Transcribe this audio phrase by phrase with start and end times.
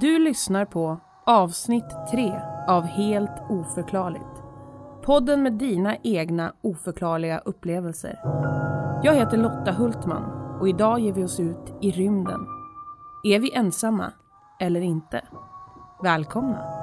[0.00, 4.42] Du lyssnar på avsnitt 3 av Helt oförklarligt.
[5.02, 8.20] Podden med dina egna oförklarliga upplevelser.
[9.02, 10.22] Jag heter Lotta Hultman
[10.60, 12.46] och idag ger vi oss ut i rymden.
[13.24, 14.12] Är vi ensamma
[14.60, 15.22] eller inte?
[16.02, 16.77] Välkomna!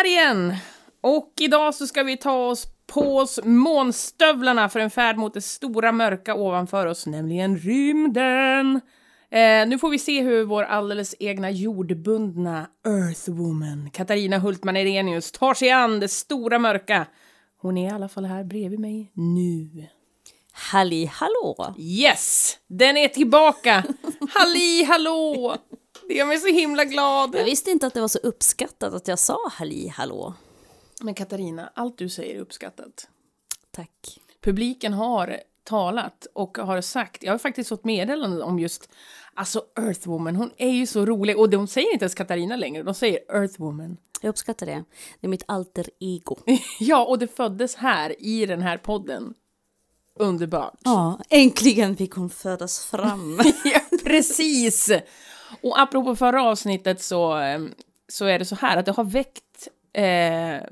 [0.00, 0.56] Här igen!
[1.00, 5.40] Och idag så ska vi ta oss på oss månstövlarna för en färd mot det
[5.40, 8.80] stora mörka ovanför oss, nämligen rymden.
[9.30, 15.54] Eh, nu får vi se hur vår alldeles egna jordbundna Earthwoman, Katarina Hultman Erenius, tar
[15.54, 17.06] sig an det stora mörka.
[17.58, 19.86] Hon är i alla fall här bredvid mig nu.
[20.52, 21.74] Halli hallå!
[21.78, 22.58] Yes!
[22.66, 23.84] Den är tillbaka!
[24.34, 25.56] Halli hallå!
[26.10, 27.34] Det gör mig så himla glad.
[27.34, 30.34] Jag visste inte att det var så uppskattat att jag sa halli hallå.
[31.00, 33.08] Men Katarina, allt du säger är uppskattat.
[33.70, 34.20] Tack.
[34.40, 38.90] Publiken har talat och har sagt, jag har faktiskt fått meddelanden om just,
[39.34, 42.94] alltså Earthwoman, hon är ju så rolig och de säger inte ens Katarina längre, de
[42.94, 43.96] säger Earthwoman.
[44.20, 44.84] Jag uppskattar det.
[45.20, 46.36] Det är mitt alter ego.
[46.80, 49.34] Ja, och det föddes här i den här podden.
[50.18, 50.78] Underbart.
[50.84, 53.40] Ja, äntligen fick hon födas fram.
[53.64, 54.90] ja, precis!
[55.62, 57.60] Och apropå förra avsnittet så, eh,
[58.08, 60.68] så är det så här att det har väckt eh,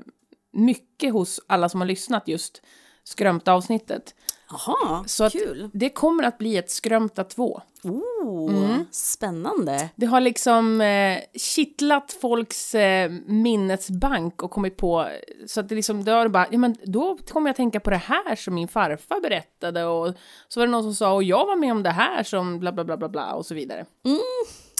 [0.51, 2.61] mycket hos alla som har lyssnat just
[3.03, 4.15] skrömta avsnittet.
[4.51, 5.69] Jaha, Så att kul.
[5.73, 7.61] det kommer att bli ett skrömta två.
[7.83, 9.89] Oh, spännande.
[9.95, 15.09] Det har liksom eh, kittlat folks eh, minnesbank och kommit på,
[15.47, 17.89] så att det liksom, då, har det bara, ja, men då kommer jag tänka på
[17.89, 20.13] det här som min farfar berättade och
[20.47, 22.71] så var det någon som sa och jag var med om det här som bla
[22.71, 23.85] bla bla bla bla och så vidare.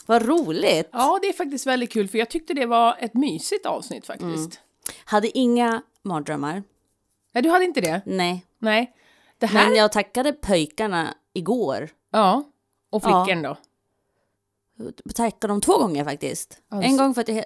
[0.09, 0.89] Vad roligt.
[0.91, 4.61] Ja, det är faktiskt väldigt kul för jag tyckte det var ett mysigt avsnitt faktiskt.
[5.05, 6.63] Hade inga mardrömmar.
[7.31, 8.01] Nej, du hade inte det?
[8.05, 8.45] Nej.
[8.59, 8.93] Nej.
[9.37, 11.89] Det här, Men jag tackade pojkarna igår.
[12.11, 12.43] ja.
[12.89, 13.57] Och flickan då?
[15.15, 16.57] Tackade dem två gånger faktiskt.
[16.69, 16.89] Alltså.
[16.89, 17.45] En gång för att jag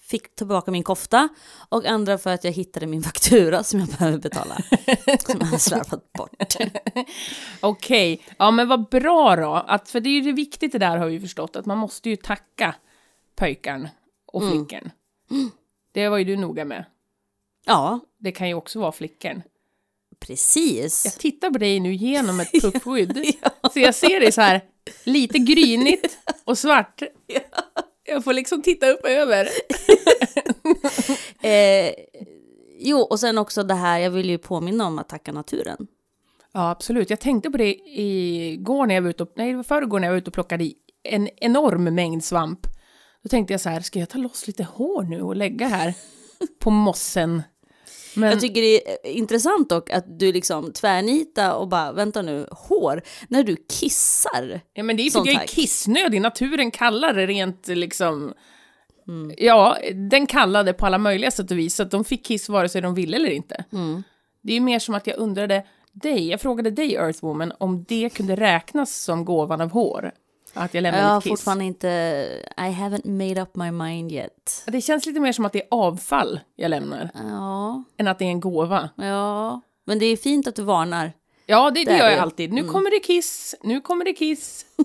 [0.00, 1.28] fick tillbaka min kofta
[1.68, 4.54] och andra för att jag hittade min faktura som jag behöver betala.
[5.26, 6.54] som jag hade slarvat bort.
[7.60, 9.54] Okej, ja men vad bra då.
[9.54, 12.10] Att, för det är ju det viktigt det där har vi förstått, att man måste
[12.10, 12.74] ju tacka
[13.36, 13.88] pojkarn
[14.26, 14.90] och flickan.
[15.92, 16.84] Det var ju du noga med.
[17.66, 19.42] Ja, Det kan ju också vara flickan.
[20.18, 21.04] precis.
[21.04, 23.34] Jag tittar på dig nu genom ett puffskydd.
[23.72, 24.60] Så jag ser dig så här,
[25.04, 27.02] lite grynigt och svart.
[28.04, 29.48] Jag får liksom titta upp över.
[31.42, 31.92] Eh,
[32.78, 35.86] jo, och sen också det här, jag vill ju påminna om att tacka naturen.
[36.52, 37.10] Ja, absolut.
[37.10, 40.06] Jag tänkte på det igår när jag var ute och, nej, det var förrgår när
[40.06, 42.60] jag var ute och plockade i en enorm mängd svamp.
[43.22, 45.94] Då tänkte jag så här, ska jag ta loss lite hår nu och lägga här
[46.58, 47.42] på mossen?
[48.16, 52.46] Men, Jag tycker det är intressant dock att du liksom tvärnita och bara, vänta nu,
[52.50, 54.60] hår, när du kissar.
[54.72, 56.20] ja, men det är för att sånt jag är kissnödig.
[56.20, 58.32] Naturen kallar det rent liksom...
[59.08, 59.34] Mm.
[59.38, 59.76] Ja,
[60.10, 62.82] den kallade på alla möjliga sätt och vis, så att de fick kiss vare sig
[62.82, 63.64] de ville eller inte.
[63.72, 64.02] Mm.
[64.42, 68.10] Det är ju mer som att jag undrade dig, jag frågade dig Earthwoman om det
[68.10, 70.12] kunde räknas som gåvan av hår.
[70.56, 71.88] Att jag Jag lämnade har fortfarande inte,
[72.56, 74.64] I haven't made up my mind yet.
[74.66, 78.24] Det känns lite mer som att det är avfall jag lämnar, Ja, än att det
[78.24, 78.90] är en gåva.
[78.96, 79.60] ja.
[79.88, 81.12] Men det är fint att du varnar.
[81.46, 82.52] Ja, det, det gör jag alltid.
[82.52, 84.66] Nu kommer det kiss, nu kommer det kiss.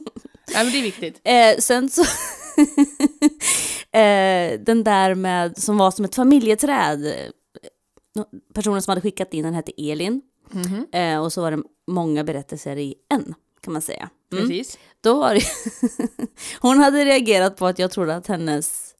[0.53, 1.21] Nej, men det är viktigt.
[1.23, 2.01] Eh, sen så,
[3.97, 7.13] eh, den där med, som var som ett familjeträd,
[8.53, 10.21] personen som hade skickat in den hette Elin.
[10.51, 10.85] Mhm.
[10.91, 14.09] Eh, och så var det många berättelser i en, kan man säga.
[14.33, 14.47] Mm.
[14.47, 14.77] Precis.
[15.03, 15.37] Då var
[16.61, 18.93] hon hade reagerat på att jag trodde att hennes,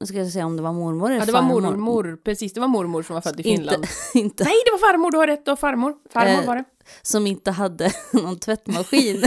[0.00, 1.60] nu ska jag säga om det var mormor eller Ja, det var farmor.
[1.60, 3.76] mormor, precis, det var mormor som var född i Finland.
[3.84, 5.94] Inte, inte, Nej, det var farmor, du har rätt, var farmor.
[6.12, 6.64] Farmor Eh, var det.
[7.02, 9.20] som inte hade någon tvättmaskin.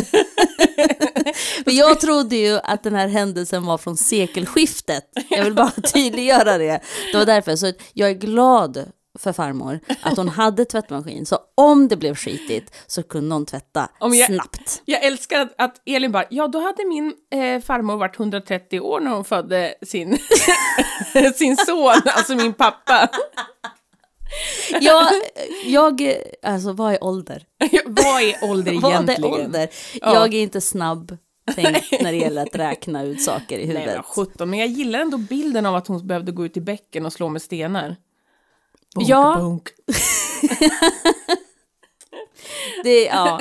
[1.64, 5.04] För jag trodde ju att den här händelsen var från sekelskiftet.
[5.30, 6.82] Jag vill bara tydliggöra det.
[7.12, 7.56] Det var därför.
[7.56, 11.26] Så jag är glad för farmor att hon hade tvättmaskin.
[11.26, 14.82] Så om det blev skitigt så kunde hon tvätta jag- snabbt.
[14.86, 19.00] Jag älskar att, att Elin bara, ja då hade min eh, farmor varit 130 år
[19.00, 20.18] när hon födde sin,
[21.36, 23.10] sin son, alltså min pappa.
[24.82, 25.08] Jag,
[25.66, 26.14] jag,
[26.44, 27.44] alltså vad är ålder?
[27.86, 29.24] Vad är ålder Vad är egentligen?
[29.46, 29.70] ålder?
[30.02, 30.14] Ja.
[30.14, 31.18] Jag är inte snabb
[31.56, 33.94] tänkt när det gäller att räkna ut saker i Nej huvudet.
[33.96, 37.06] men 17, men jag gillar ändå bilden av att hon behövde gå ut i bäcken
[37.06, 37.96] och slå med stenar.
[38.96, 39.36] Bunk, Ja.
[39.40, 39.68] Bunk.
[42.84, 43.40] Det, ja.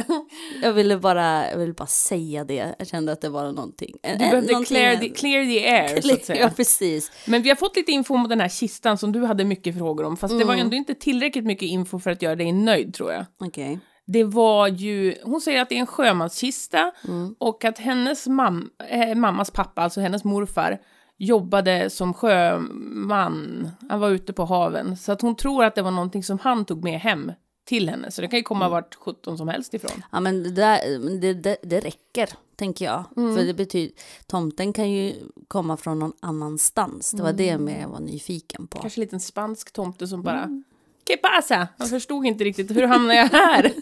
[0.62, 2.74] Jag ville bara, jag ville bara säga det.
[2.78, 3.96] Jag kände att det var någonting.
[4.02, 6.40] Du behövde clear the, clear the air, så att säga.
[6.44, 7.12] Ja, precis.
[7.26, 10.04] Men vi har fått lite info om den här kistan som du hade mycket frågor
[10.04, 13.12] om, fast det var ändå inte tillräckligt mycket info för att göra dig nöjd, tror
[13.12, 13.24] jag.
[13.38, 13.78] Okej.
[14.06, 16.92] Det var ju, hon säger att det är en sjömanskista
[17.38, 20.78] och att hennes mam, eh, mammas pappa, alltså hennes morfar,
[21.18, 23.70] jobbade som sjöman.
[23.88, 24.96] Han var ute på haven.
[24.96, 27.32] Så att hon tror att det var någonting som han tog med hem
[27.64, 28.10] till henne.
[28.10, 30.04] Så det kan ju komma vart 17 som helst ifrån.
[30.12, 30.78] Ja, men det, där,
[31.20, 33.04] det, det, det räcker, tänker jag.
[33.14, 33.94] För det betyder,
[34.26, 35.14] tomten kan ju
[35.48, 37.10] komma från någon annanstans.
[37.10, 38.78] Det var det med jag var nyfiken på.
[38.78, 40.62] Kanske en liten spansk tomte som bara
[41.08, 41.68] ¿Qué pasa?
[41.76, 43.62] Jag förstod inte riktigt, hur hamnade jag här?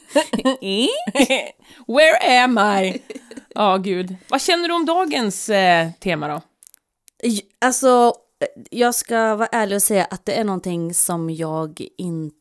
[1.86, 3.02] Where am I?
[3.54, 4.16] Ja, gud.
[4.28, 6.40] Vad känner du om dagens eh, tema då?
[7.58, 8.14] Alltså,
[8.70, 12.36] jag ska vara ärlig och säga att det är någonting som jag inte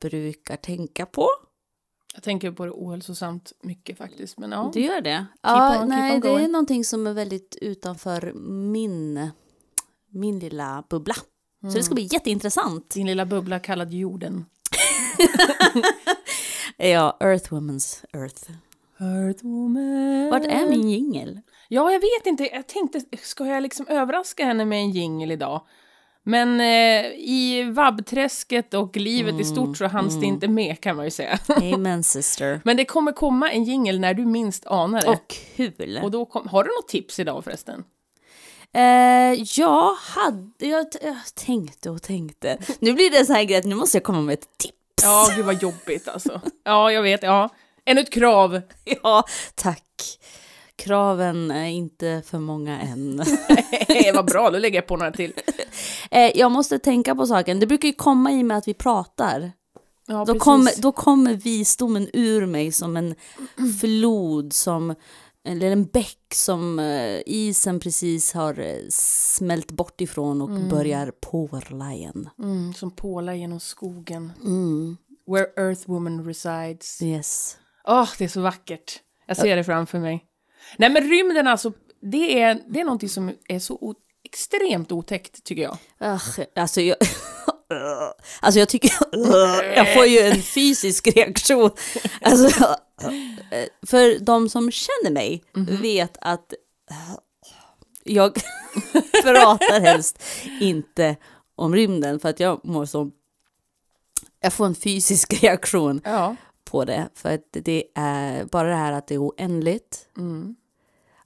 [0.00, 1.28] brukar tänka på.
[2.14, 4.70] Jag tänker på det ohälsosamt mycket faktiskt, men ja.
[4.74, 5.26] Du gör det?
[5.42, 8.32] Ja, on, nej, det är någonting som är väldigt utanför
[8.72, 9.30] min,
[10.10, 11.14] min lilla bubbla.
[11.62, 12.90] Så det ska bli jätteintressant.
[12.90, 14.44] Din lilla bubbla kallad jorden.
[16.76, 18.50] Ja, Earthwoman's Earth.
[19.00, 20.30] Earthwoman.
[20.30, 21.40] Vart är min jingel?
[21.68, 22.44] Ja, jag vet inte.
[22.44, 25.62] Jag tänkte, ska jag liksom överraska henne med en jingel idag?
[26.22, 31.04] Men eh, i vabbträsket och livet i stort så hanns det inte med kan man
[31.04, 31.38] ju säga.
[31.74, 32.60] Amen sister.
[32.64, 35.08] Men det kommer komma en jingel när du minst anar det.
[35.08, 36.00] Och kul.
[36.02, 37.84] Och då kom, har du något tips idag förresten?
[38.72, 42.58] Eh, jag hade, jag, jag tänkte och tänkte.
[42.78, 44.74] Nu blir det så här grej att nu måste jag komma med ett tips.
[45.02, 46.40] Ja, gud vad jobbigt alltså.
[46.64, 47.22] Ja, jag vet.
[47.22, 47.48] Ja.
[47.90, 48.60] Ännu ett krav.
[49.02, 49.84] Ja, tack.
[50.76, 53.22] Kraven är inte för många än.
[54.14, 55.32] vad bra, då lägger jag på några till.
[56.12, 57.60] Eh, jag måste tänka på saken.
[57.60, 59.52] Det brukar ju komma i med att vi pratar.
[60.06, 63.14] Ja, Då kommer, då kommer visdomen ur mig som en
[63.80, 64.94] flod, som,
[65.44, 71.92] eller en bäck som eh, isen precis har eh, smält bort ifrån och börjar porla
[71.92, 72.28] igen.
[72.38, 74.32] Mm, som pålar genom skogen.
[74.44, 74.96] Mm.
[75.26, 77.02] Where Earthwoman resides.
[77.02, 77.56] Yes.
[77.84, 79.00] Åh, det är så vackert.
[79.26, 80.24] Jag ser det framför mig.
[80.76, 81.72] Nej, men rymden alltså,
[82.02, 83.94] det är, det är någonting som är så
[84.24, 85.78] extremt otäckt, tycker jag.
[86.00, 86.96] Ugh, alltså jag...
[88.40, 88.90] Alltså jag tycker...
[89.76, 91.70] Jag får ju en fysisk reaktion.
[92.20, 92.76] Alltså,
[93.86, 95.44] för de som känner mig
[95.82, 96.54] vet att
[98.04, 98.34] jag
[99.22, 100.22] pratar helst
[100.60, 101.16] inte
[101.54, 103.10] om rymden för att jag mår så...
[104.40, 106.36] Jag får en fysisk reaktion Ja.
[106.70, 107.08] På det.
[107.14, 110.56] För att det är bara det här att det är oändligt, Mm.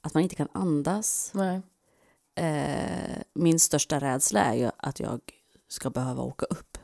[0.00, 1.31] att man inte kan andas.
[1.35, 1.61] Nej.
[2.37, 5.20] Eh, min största rädsla är ju att jag
[5.69, 6.79] ska behöva åka upp.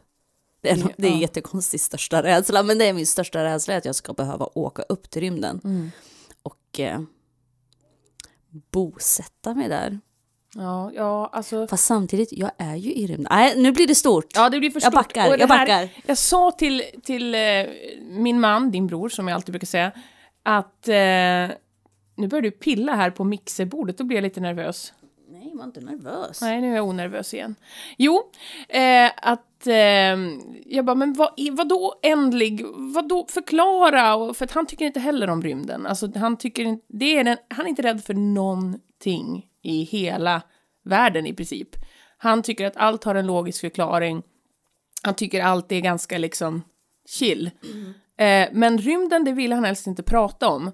[0.60, 1.18] Det är, no- det är Ja.
[1.20, 5.10] jättekonstigt största rädsla, men det är min största rädsla att jag ska behöva åka upp
[5.10, 5.90] till rymden Mm.
[6.42, 7.00] och eh,
[8.70, 10.00] bosätta mig där.
[10.55, 11.67] Ja, ja, alltså.
[11.67, 13.26] Fast samtidigt, jag är ju i rymden.
[13.31, 14.26] Nej, nu blir det stort.
[14.35, 14.94] Ja, det blir för jag stort.
[14.94, 15.88] backar, Och det jag här- backar.
[16.06, 17.41] Jag sa till, till eh,
[18.11, 19.93] min man, din bror, som jag alltid brukar säga,
[20.43, 21.56] att eh,
[22.17, 24.93] nu börjar du pilla här på mixerbordet, då blir jag lite nervös.
[25.32, 26.41] Nej, var inte nervös.
[26.43, 27.55] Nej, nu är jag onervös igen.
[27.99, 28.23] Jo,
[28.69, 29.75] eh, att eh,
[30.67, 32.64] jag bara, men vad, vadå ändlig?
[32.94, 34.14] Vadå förklara?
[34.14, 35.87] Och, för att han tycker inte heller om rymden.
[35.87, 40.43] Alltså, han, tycker inte, det är den, han är inte rädd för någonting i hela
[40.85, 41.69] världen i princip.
[42.19, 44.23] Han tycker att allt har en logisk förklaring.
[45.02, 46.62] Han tycker allt är ganska liksom
[47.09, 47.50] chill.
[48.19, 50.71] Eh, men rymden, det vill han helst inte prata om.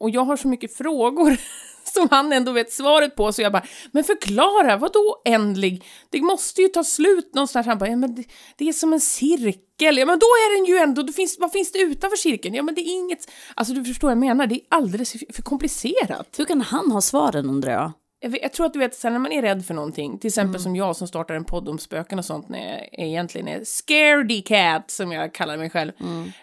[0.00, 1.36] Och jag har så mycket frågor
[1.84, 5.84] som han ändå vet svaret på, så jag bara, men förklara, vadå ändlig?
[6.10, 7.66] Det måste ju ta slut någonstans.
[7.66, 8.24] Han bara, ja men det,
[8.56, 9.98] det är som en cirkel.
[9.98, 12.54] Ja men då är den ju ändå, det finns, vad finns det utanför cirkeln?
[12.54, 15.42] Ja men det är inget, alltså du förstår vad jag menar, det är alldeles för
[15.42, 16.34] komplicerat.
[16.38, 17.92] Hur kan han ha svaren undrar jag?
[18.20, 20.60] Jag, jag tror att du vet, sen när man är rädd för någonting, till exempel
[20.60, 24.42] som jag som startar en podd om spöken och sånt, när jag egentligen är scaredy
[24.42, 25.92] cat, som jag kallar mig själv,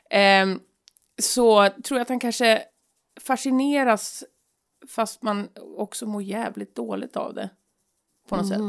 [0.10, 0.60] ehm,
[1.22, 2.64] så tror jag att han kanske
[3.22, 4.24] fascineras
[4.90, 7.50] fast man också mår jävligt dåligt av det.
[8.30, 8.62] På något sätt.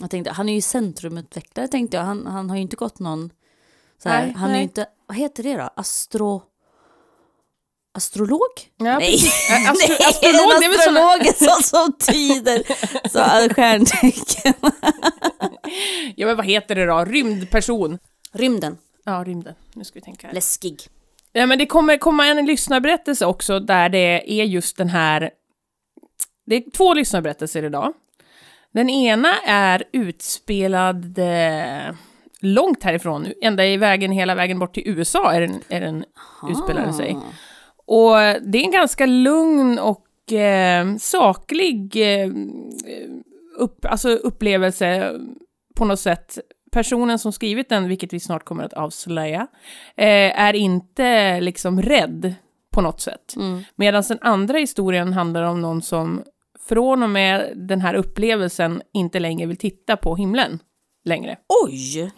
[0.00, 2.04] Jag tänkte, han är ju centrumutvecklare tänkte jag.
[2.04, 3.32] Han, han har ju inte gått någon...
[4.02, 4.58] Så här, Nej, han är nej.
[4.58, 4.86] ju inte...
[5.06, 5.70] Vad heter det då?
[5.76, 6.42] Astro...
[7.94, 8.40] Astrolog?
[8.76, 9.14] Ja, Nej,
[9.68, 12.62] astro- astrolog, en- astrolog är sånt som tyder
[13.08, 14.54] så stjärntecken.
[16.16, 17.04] Ja, men vad heter det då?
[17.04, 17.98] Rymdperson.
[18.32, 19.54] Rymden, Ja, rymden.
[19.74, 20.34] Nu ska vi tänka här.
[20.34, 20.80] läskig.
[21.32, 25.30] Ja, men det kommer komma en lyssnarberättelse också där det är just den här...
[26.46, 27.92] Det är två lyssnarberättelser idag.
[28.72, 31.18] Den ena är utspelad...
[31.18, 31.94] eh,
[32.40, 36.04] långt härifrån, ända i vägen, hela vägen bort till USA är den, är den
[36.50, 37.16] utspelade sig.
[37.90, 42.30] Och det är en ganska lugn och eh, saklig eh,
[43.58, 45.20] upp, alltså upplevelse
[45.74, 46.38] på något sätt.
[46.72, 49.46] Personen som skrivit den, vilket vi snart kommer att avslöja,
[49.96, 52.34] eh, är inte liksom rädd
[52.72, 53.36] på något sätt.
[53.36, 53.62] Mm.
[53.74, 56.22] Medan den andra historien handlar om någon som
[56.68, 60.58] från och med den här upplevelsen inte längre vill titta på himlen
[61.04, 61.36] längre.
[61.64, 62.12] Oj!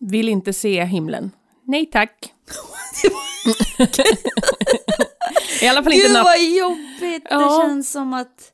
[0.00, 1.30] Vill inte se himlen.
[1.64, 2.33] Nej tack.
[5.62, 7.26] I alla fall inte Gud vad jobbigt!
[7.30, 7.38] Ja.
[7.38, 8.52] Det känns som att...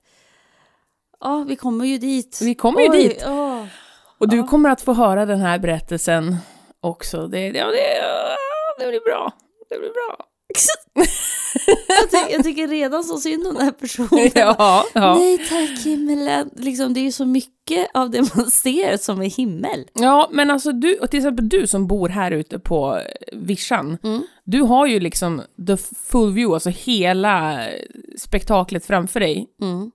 [1.20, 2.38] Ja, vi kommer ju dit.
[2.42, 3.24] Vi kommer ju Oj, dit.
[3.26, 3.64] åh.
[4.18, 6.36] Och du kommer att få höra den här berättelsen
[6.80, 7.26] också.
[7.26, 8.02] Det, ja, det,
[8.78, 9.32] det blir bra.
[9.68, 10.26] Det blir bra.
[11.88, 14.30] Jag, ty jag tycker redan så synd om den här personen.
[14.34, 15.18] Ja, ja.
[15.18, 16.50] Nej tack himmelen.
[16.56, 19.86] Liksom, det är ju så mycket av det man ser som är himmel.
[19.94, 23.98] ja, men alltså du, och till exempel du som bor här ute på eh, vischan.
[24.02, 24.22] Mm.
[24.44, 27.66] Du har ju liksom the full view, alltså hela
[28.18, 29.46] spektaklet framför dig.
[29.62, 29.90] Mm.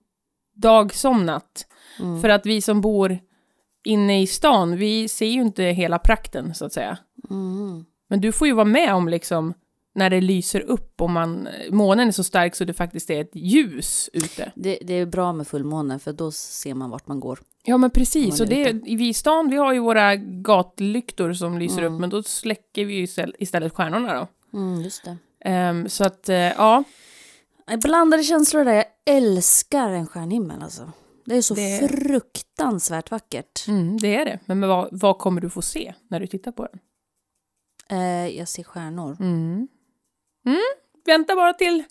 [0.56, 1.66] Dag som natt.
[2.00, 2.20] Mm.
[2.22, 3.18] För att vi som bor
[3.84, 6.98] inne i stan, vi ser ju inte hela prakten så att säga.
[7.30, 7.84] Mm.
[8.08, 9.54] Men du får ju vara med om liksom
[9.96, 13.30] när det lyser upp och man, månen är så stark så det faktiskt är ett
[13.36, 14.52] ljus ute.
[14.54, 17.38] Det, det är bra med fullmåne för då ser man vart man går.
[17.64, 21.78] Ja men precis, och det, vi i stan vi har ju våra gatlyktor som lyser
[21.82, 21.94] Mm.
[21.94, 23.02] upp men då släcker vi ju
[23.38, 24.58] istället- stjärnorna då.
[24.58, 25.16] Mm, just det.
[25.44, 26.84] Ehm, så att, eh, ja,
[27.82, 28.72] Blandade känslor där.
[28.74, 30.92] Jag älskar en stjärnhimmel alltså.
[31.24, 33.68] Det är så Det- fruktansvärt vackert.
[33.68, 34.38] mm, det är det.
[34.46, 36.78] Men vad, vad kommer du få se när du tittar på den?
[37.98, 39.16] Eh, jag ser stjärnor.
[39.20, 39.68] Mm.
[40.46, 40.58] Mm.
[41.06, 41.84] Vänta bara till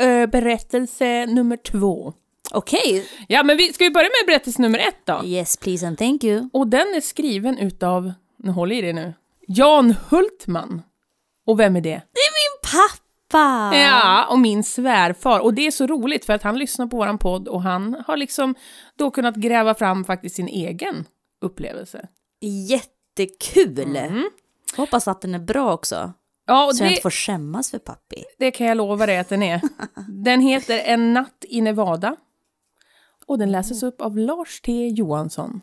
[0.00, 2.12] eh, berättelse nummer två.
[2.52, 3.08] Okej.
[3.28, 5.20] Ja, men vi, ska vi börja med berättelse nummer ett då?
[5.24, 6.48] Yes please and thank you.
[6.52, 9.14] Och den är skriven utav, nu håller i det nu,
[9.46, 10.82] Jan Hultman.
[11.46, 12.02] Och vem är det?
[12.72, 13.76] Pappa!
[13.76, 15.40] Ja, och min svärfar.
[15.40, 18.16] Och det är så roligt för att han lyssnar på våran podd och han har
[18.16, 18.54] liksom
[18.96, 21.04] då kunnat gräva fram faktiskt sin egen
[21.40, 22.08] upplevelse.
[22.40, 23.96] Jättekul!
[23.96, 24.30] Mm.
[24.76, 26.12] Hoppas att den är bra också.
[26.48, 28.24] Ja, och Så jag det, inte får skämmas för pappi.
[28.38, 29.60] det kan jag lova dig att den är.
[30.08, 32.16] Den heter En natt i Nevada.
[33.26, 35.60] Och den läses upp av Lars T Johansson.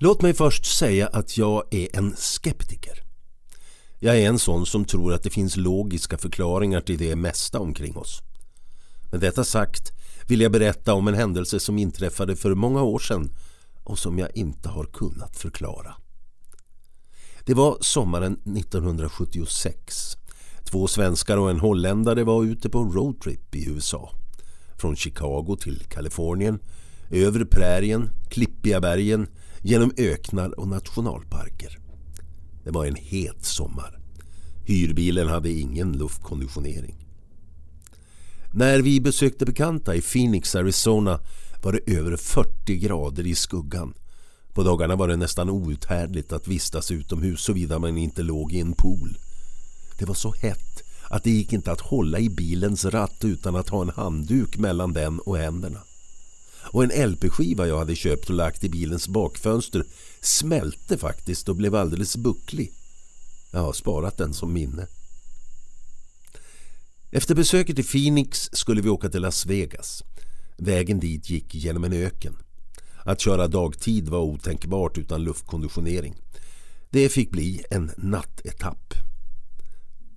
[0.00, 3.02] Låt mig först säga att jag är en skeptiker.
[3.98, 7.96] Jag är en sån som tror att det finns logiska förklaringar till det mesta omkring
[7.96, 8.20] oss.
[9.12, 9.92] Med detta sagt
[10.28, 13.30] vill jag berätta om en händelse som inträffade för många år sedan
[13.84, 15.94] och som jag inte har kunnat förklara.
[17.44, 20.16] Det var sommaren 1976.
[20.64, 24.10] Två svenskar och en holländare var ute på roadtrip i USA.
[24.76, 26.58] Från Chicago till Kalifornien,
[27.10, 29.28] över prärien, klippiga bergen,
[29.62, 31.78] genom öknar och nationalparker.
[32.64, 33.98] Det var en het sommar.
[34.64, 37.05] Hyrbilen hade ingen luftkonditionering.
[38.58, 41.20] När vi besökte bekanta i Phoenix, Arizona
[41.62, 43.94] var det över 40 grader i skuggan.
[44.54, 48.72] På dagarna var det nästan outhärdligt att vistas utomhus såvida man inte låg i en
[48.72, 49.18] pool.
[49.98, 53.68] Det var så hett att det gick inte att hålla i bilens ratt utan att
[53.68, 55.80] ha en handduk mellan den och händerna.
[56.62, 59.84] Och en LP-skiva jag hade köpt och lagt i bilens bakfönster
[60.20, 62.72] smälte faktiskt och blev alldeles bucklig.
[63.50, 64.86] Jag har sparat den som minne.
[67.16, 70.04] Efter besöket i Phoenix skulle vi åka till Las Vegas.
[70.56, 72.36] Vägen dit gick genom en öken.
[73.04, 76.14] Att köra dagtid var otänkbart utan luftkonditionering.
[76.90, 78.94] Det fick bli en nattetapp.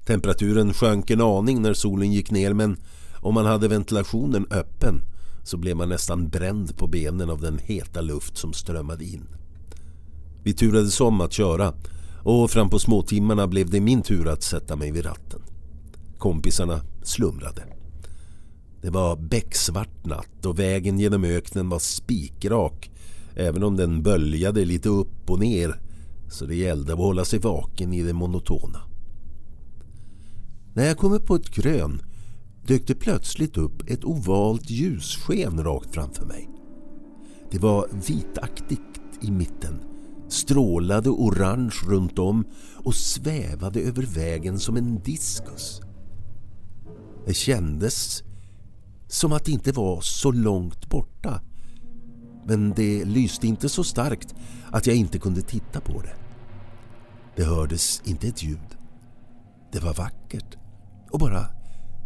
[0.05, 2.77] Temperaturen sjönk en aning när solen gick ner men
[3.15, 5.01] om man hade ventilationen öppen
[5.43, 9.27] så blev man nästan bränd på benen av den heta luft som strömmade in.
[10.43, 11.73] Vi turades om att köra
[12.23, 15.41] och fram på småtimmarna blev det min tur att sätta mig vid ratten.
[16.17, 17.63] Kompisarna slumrade.
[18.81, 22.91] Det var becksvart natt och vägen genom öknen var spikrak
[23.35, 25.81] även om den böljade lite upp och ner
[26.29, 28.81] så det gällde att hålla sig vaken i det monotona.
[30.73, 32.01] När jag kom upp på ett krön
[32.67, 36.49] dök det plötsligt upp ett ovalt ljussken rakt framför mig.
[37.51, 39.79] Det var vitaktigt i mitten,
[40.29, 45.81] strålade orange runt om och svävade över vägen som en diskus.
[47.29, 48.23] Det kändes
[49.07, 51.41] som att det inte var så långt borta.
[52.45, 54.35] Men det lyste inte så starkt
[54.71, 56.15] att jag inte kunde titta på det.
[57.35, 58.77] Det hördes inte ett ljud.
[59.71, 60.57] Det var vackert
[61.11, 61.45] och bara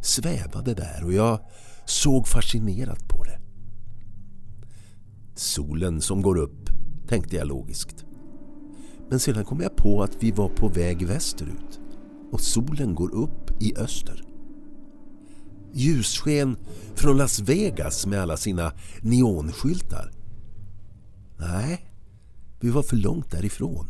[0.01, 1.39] svävade där och jag
[1.85, 3.39] såg fascinerat på det.
[5.35, 6.69] Solen som går upp,
[7.07, 8.05] tänkte jag logiskt.
[9.09, 11.79] Men sedan kom jag på att vi var på väg västerut
[12.31, 14.32] och solen går upp i öster.
[15.73, 16.57] Ljussken
[16.95, 20.11] från Las Vegas med alla sina neonskyltar.
[21.37, 21.89] Nej,
[22.59, 23.87] vi var för långt därifrån.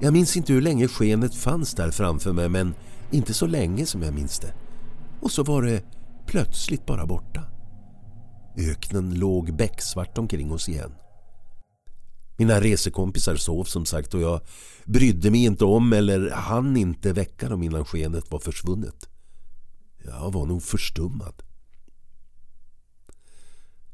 [0.00, 2.74] Jag minns inte hur länge skenet fanns där framför mig men
[3.10, 4.54] inte så länge som jag minns det.
[5.20, 5.84] Och så var det
[6.26, 7.42] plötsligt bara borta.
[8.58, 10.92] Öknen låg becksvart omkring oss igen.
[12.36, 14.40] Mina resekompisar sov som sagt och jag
[14.84, 19.08] brydde mig inte om eller hann inte väcka dem innan skenet var försvunnet.
[20.04, 21.42] Jag var nog förstummad.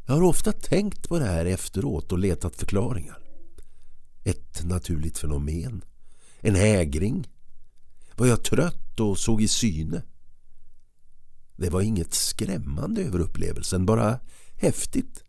[0.07, 3.19] Jag har ofta tänkt på det här efteråt och letat förklaringar.
[4.25, 5.85] Ett naturligt fenomen.
[6.41, 7.29] En hägring.
[8.17, 10.03] Var jag trött och såg i syne?
[11.57, 14.21] Det var inget skrämmande över upplevelsen, bara
[14.57, 15.25] häftigt.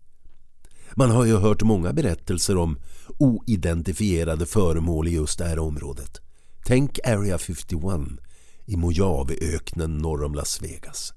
[0.96, 2.80] Man har ju hört många berättelser om
[3.18, 6.22] oidentifierade föremål i just det här området.
[6.66, 7.74] Tänk Area 51
[8.70, 11.14] i Mojaveöknen norr om Las Vegas.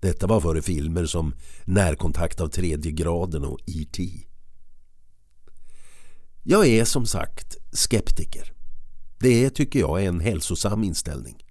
[0.00, 4.10] Detta var före filmer som Närkontakt av tredje graden och E.T.
[6.42, 8.52] Jag är som sagt skeptiker.
[9.20, 11.44] Det tycker jag är en hälsosam inställning.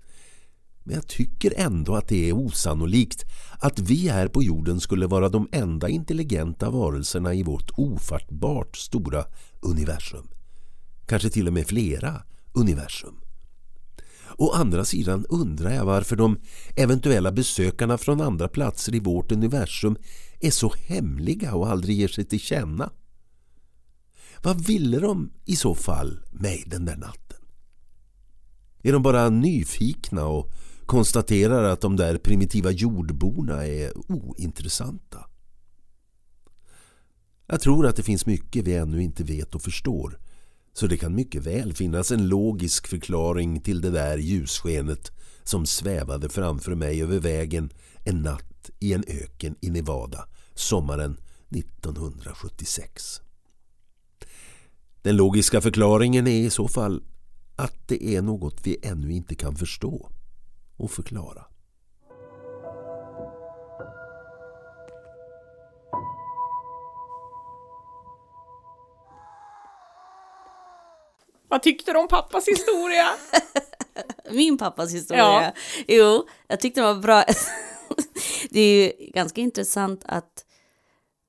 [0.83, 3.25] Men jag tycker ändå att det är osannolikt
[3.59, 9.25] att vi här på jorden skulle vara de enda intelligenta varelserna i vårt ofattbart stora
[9.59, 10.27] universum.
[11.05, 12.23] Kanske till och med flera
[12.53, 13.20] universum.
[14.41, 16.39] Å andra sidan undrar jag varför de
[16.75, 19.97] eventuella besökarna från andra platser i vårt universum
[20.39, 22.91] är så hemliga och aldrig ger sig till känna.
[24.43, 27.37] Vad ville de i så fall mig den där natten?
[28.83, 30.51] Är de bara nyfikna och
[30.85, 35.25] konstaterar att de där primitiva jordborna är ointressanta?
[37.47, 40.19] Jag tror att det finns mycket vi ännu inte vet och förstår
[40.73, 45.11] så det kan mycket väl finnas en logisk förklaring till det där ljusskenet
[45.43, 47.69] som svävade framför mig över vägen
[48.03, 51.17] en natt i en öken i Nevada sommaren
[51.49, 53.21] 1976.
[55.01, 57.03] Den logiska förklaringen är i så fall
[57.55, 60.11] att det är något vi ännu inte kan förstå
[60.77, 61.45] och förklara.
[71.51, 73.07] Vad tyckte du om pappas historia?
[74.31, 75.23] Min pappas historia?
[75.23, 75.51] Ja.
[75.87, 77.23] Jo, jag tyckte det var bra.
[78.49, 80.45] det är ju ganska intressant att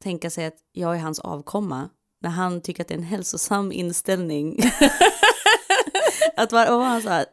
[0.02, 1.88] tänka sig att jag är hans avkomma
[2.20, 4.58] när han tycker att det är en hälsosam inställning.
[6.36, 7.26] att vara, var han här,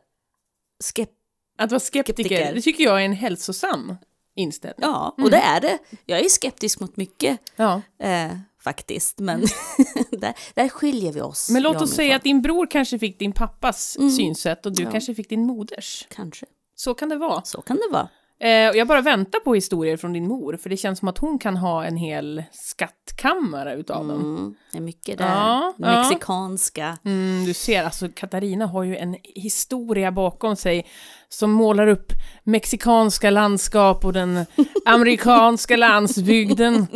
[0.83, 1.09] skep
[1.57, 2.53] Att vara skeptiker, Skeptiker.
[2.55, 3.95] det tycker jag är en hälsosam
[4.35, 4.89] inställning.
[4.89, 5.77] Ja, och det är det.
[6.05, 7.81] Jag är skeptisk mot mycket Ja.
[7.99, 8.31] eh,
[8.63, 9.39] faktiskt, men
[10.11, 11.49] där, där skiljer vi oss.
[11.49, 14.91] Men låt oss säga att din bror kanske fick din pappas synsätt och du Ja.
[14.91, 16.07] kanske fick din moders.
[16.09, 16.45] Kanske,
[16.75, 17.41] Så kan det vara.
[17.43, 18.09] så kan det vara.
[18.41, 21.17] Eh, och jag bara väntar på historier från din mor, för det känns som att
[21.17, 24.19] hon kan ha en hel skattkammare utav dem.
[24.19, 25.25] Mm, det är mycket där.
[25.25, 25.97] Ja, ja.
[25.97, 26.97] Mexikanska.
[27.05, 30.87] Mm, du ser, alltså Katarina har ju en historia bakom sig
[31.29, 34.45] som målar upp mexikanska landskap och den
[34.85, 36.87] amerikanska landsbygden.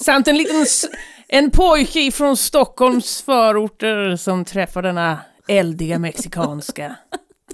[0.00, 0.66] Samt en liten
[1.28, 5.18] en pojke från Stockholms förorter som träffar denna
[5.48, 6.96] eldiga mexikanska.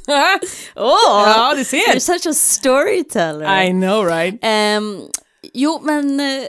[0.77, 1.23] Åh!
[1.27, 1.99] ja, du You're ser!
[1.99, 3.63] such a storyteller.
[3.63, 4.39] I know right?
[4.43, 5.01] Ehm,
[5.53, 6.21] jo, men...
[6.21, 6.45] eh,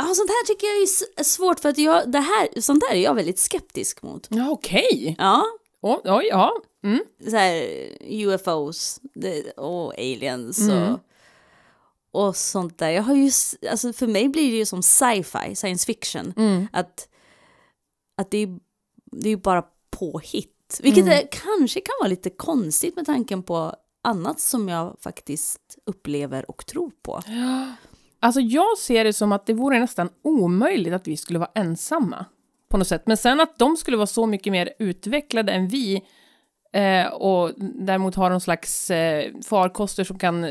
[0.00, 0.76] Ja, sånt här tycker jag
[1.18, 4.26] är svårt för att jag, det här, sånt här är jag väldigt skeptisk mot.
[4.30, 5.16] Ja, okej.
[5.18, 5.44] Ja,
[5.82, 6.52] Oj, oj, ja.
[6.84, 7.00] Mm.
[7.30, 7.68] så här
[8.00, 9.00] UFOs
[9.56, 10.92] och aliens Mm.
[10.92, 11.00] och,
[12.26, 12.90] och sånt där.
[12.90, 13.30] Jag har ju,
[13.70, 16.34] alltså för mig blir det ju som sci-fi, science fiction.
[16.36, 16.68] Mm.
[16.72, 17.08] Att,
[18.16, 18.58] att det, är,
[19.12, 20.57] det är bara påhitt.
[20.82, 21.18] Vilket Mm.
[21.18, 26.66] är, kanske kan vara lite konstigt med tanken på annat som jag faktiskt upplever och
[26.66, 27.20] tror på.
[28.20, 32.24] Alltså jag ser det som att det vore nästan omöjligt att vi skulle vara ensamma
[32.70, 33.02] på något sätt.
[33.06, 36.02] Men sen att de skulle vara så mycket mer utvecklade än vi
[36.72, 40.50] eh, och däremot har någon slags eh, farkoster som kan eh,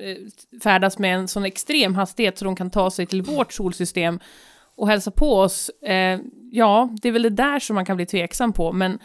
[0.00, 0.16] eh,
[0.62, 4.20] färdas med en sån extrem hastighet så de kan ta sig till vårt solsystem
[4.78, 5.68] och hälsa på oss.
[5.68, 8.98] Eh, ja, det är väl det där som man kan bli tveksam på, men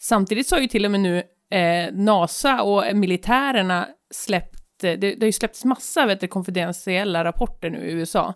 [0.00, 4.96] samtidigt så har ju till och med nu eh, NASA och militärerna släppt eh, det,
[4.96, 8.34] det har ju släppts massa vet du, konfidentiella rapporter nu i USA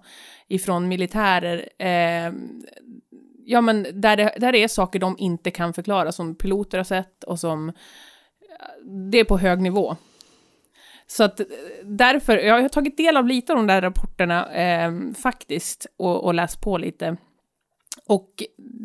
[0.48, 2.32] ifrån militärer eh,
[3.44, 6.84] ja, men där det, där det är saker de inte kan förklara som piloter har
[6.84, 7.74] sett och som eh,
[9.10, 9.96] det är på hög nivå.
[11.12, 11.46] Så att eh,
[11.84, 16.34] därför, jag har tagit del av lite av de där rapporterna eh, faktiskt och, och
[16.34, 17.16] läst på lite.
[18.06, 18.28] Och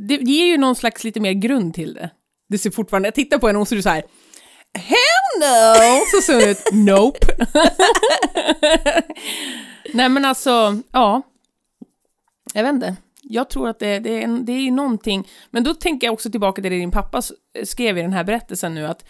[0.07, 2.09] det ger ju någon slags lite mer grund till det.
[2.49, 4.03] Det ser fortfarande, jag tittar på henne och så är du så här
[4.73, 6.01] Hell no!
[6.11, 7.27] Så ser hon ut, nope.
[9.93, 11.21] Nej men alltså, ja.
[12.53, 12.95] Jag vet inte.
[13.21, 16.61] Jag tror att det, det, är, det är någonting, men då tänker jag också tillbaka
[16.61, 17.21] till det din pappa
[17.63, 19.05] skrev i den här berättelsen nu, att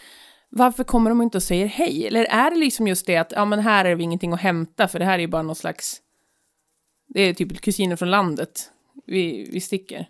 [0.50, 2.08] varför kommer de inte och säger hej?
[2.08, 4.88] Eller är det liksom just det att, ja men här är det ingenting att hämta,
[4.88, 6.02] för det här är ju bara någon slags,
[7.08, 8.72] det är typ kusiner från landet,
[9.06, 10.10] vi, vi sticker.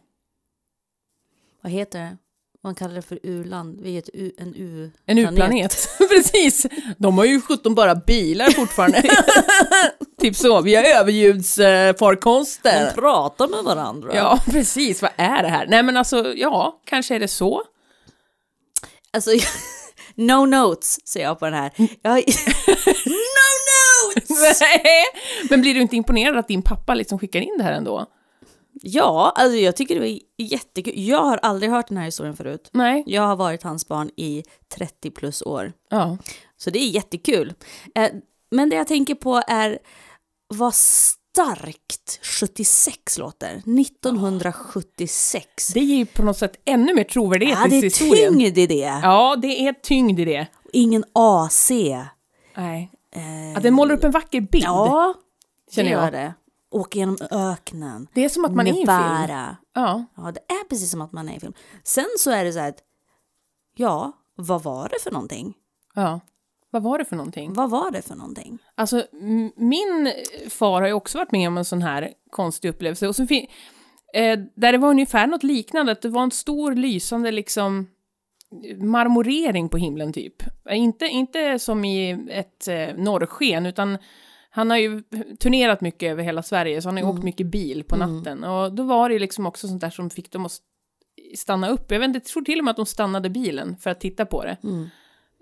[1.62, 2.18] Vad heter det?
[2.64, 3.80] Man kallar det för u-land.
[3.82, 5.90] Vi är ett u, en u En u-planet.
[6.10, 6.66] Precis.
[6.98, 9.02] De har ju 17 bara bilar fortfarande.
[10.22, 10.62] typ så.
[10.62, 12.86] Vi har överljudsfarkoster.
[12.86, 14.16] De pratar med varandra.
[14.16, 15.02] Ja, precis.
[15.02, 15.68] Vad är det här?
[15.68, 17.64] Nej, men alltså, ja, kanske är det så.
[19.14, 19.32] Alltså,
[20.18, 21.72] no notes, säger jag på den här.
[21.78, 22.16] Jag...
[23.06, 23.54] no
[24.16, 24.62] notes!
[25.50, 28.06] Men blir du inte imponerad att din pappa liksom skickar in det här ändå?
[28.82, 30.94] Ja, alltså jag tycker det var jättekul.
[30.96, 32.70] Jag har aldrig hört den här historien förut.
[32.74, 33.04] Nej.
[33.08, 34.44] Jag har varit hans barn i
[34.76, 35.74] 30 plus år.
[35.90, 36.18] Ja.
[36.58, 37.54] Så det är jättekul.
[37.96, 38.10] Eh,
[38.52, 39.80] men det jag tänker på är
[40.48, 40.74] vad
[41.38, 43.56] starkt 76 låter.
[43.56, 45.68] 1976.
[45.74, 48.34] Det ger ju på något sätt ännu mer trovärdighet ja, i det är historien.
[48.34, 49.00] tyngd i det.
[49.04, 50.48] Ja, det är tyngd i det.
[50.74, 51.72] Ingen AC.
[52.56, 52.92] Nej.
[53.16, 54.64] Eh, Att den målar upp en vacker bild.
[54.66, 55.14] ja,
[55.72, 56.12] känner jag.
[56.14, 56.34] det.
[56.72, 58.08] Åka genom öknen.
[58.14, 59.46] Det är som att man är i en film.
[59.74, 60.06] Ja.
[60.16, 61.54] Ja, det är precis som att man är i en film.
[61.84, 62.80] Sen så är det så här att,
[63.76, 65.54] ja, vad var det för någonting?
[65.96, 66.20] ja.
[66.70, 67.54] Vad var det för någonting?
[67.54, 68.60] Vad var det för någonting?
[68.76, 69.06] Alltså,
[69.56, 70.14] min
[70.50, 73.08] far har ju också varit med om en sån här konstig upplevelse.
[73.08, 77.32] Och så eh, där det var ungefär något liknande, att det var en stor lysande
[77.32, 77.88] liksom
[78.78, 80.44] marmorering på himlen typ.
[80.70, 83.98] Eh, Inte, inte som i ett eh, norrsken, utan
[84.50, 85.04] han har ju
[85.40, 88.44] turnerat mycket över hela Sverige, så han har ju åkt mycket bil på natten.
[88.44, 90.52] Och då var det liksom också sånt där som fick dem att
[91.36, 91.92] stanna upp.
[91.92, 94.26] Jag vet inte, jag tror till och med att de stannade bilen för att titta
[94.26, 94.58] på det.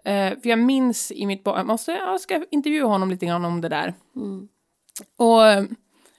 [0.05, 3.45] Eh, för jag minns i mitt barn, jag måste, jag ska intervjua honom lite grann
[3.45, 3.93] om det där.
[5.17, 5.63] Och eh,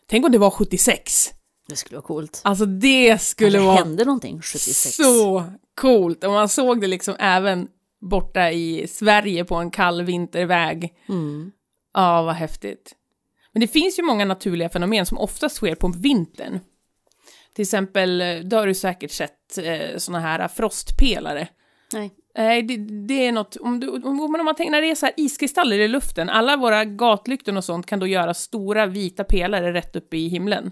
[0.07, 1.33] tänk om det var 76.
[1.69, 2.41] Det skulle vara coolt.
[2.45, 4.97] Alltså det skulle vara hände någonting 76.
[4.97, 5.45] så
[5.75, 6.25] coolt.
[6.25, 7.69] Och man såg det liksom även
[8.01, 10.95] borta i Sverige på en kall vinterväg.
[11.09, 11.53] Mm.
[11.95, 12.95] Ja, vad häftigt.
[13.53, 16.61] Men det finns ju många naturliga fenomen som oftast sker på vintern.
[17.55, 21.49] Till exempel, eh, då har du säkert sett eh, såna här frostpelare.
[21.93, 22.11] Nej.
[22.39, 25.07] Nej, det, det är något, om, du, om, om man tänker när det är så
[25.07, 29.73] här iskristaller i luften, alla våra gatlyktor och sånt kan då göra stora vita pelare
[29.73, 30.71] rätt uppe i himlen.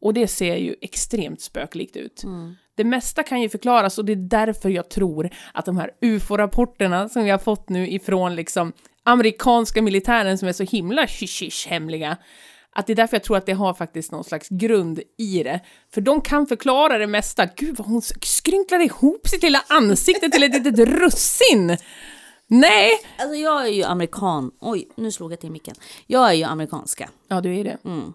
[0.00, 2.22] Och det ser ju extremt spöklikt ut.
[2.74, 7.08] Det mesta kan ju förklaras och det är därför jag tror att de här ufo-rapporterna
[7.08, 12.16] som vi har fått nu ifrån liksom amerikanska militären som är så himla hysch hemliga
[12.72, 15.60] att det är därför jag tror att det har faktiskt någon slags grund i det.
[15.94, 17.46] För de kan förklara det mesta.
[17.46, 21.76] Gud vad hon skrynklade ihop sitt lilla ansikte till ett litet russin!
[22.46, 22.90] Nej!
[23.18, 24.50] Alltså jag är ju amerikan.
[24.60, 25.74] Oj, nu slog jag till micken.
[26.06, 27.10] Jag är ju amerikanska.
[27.28, 27.78] Ja, du är det.
[27.84, 28.12] Mm.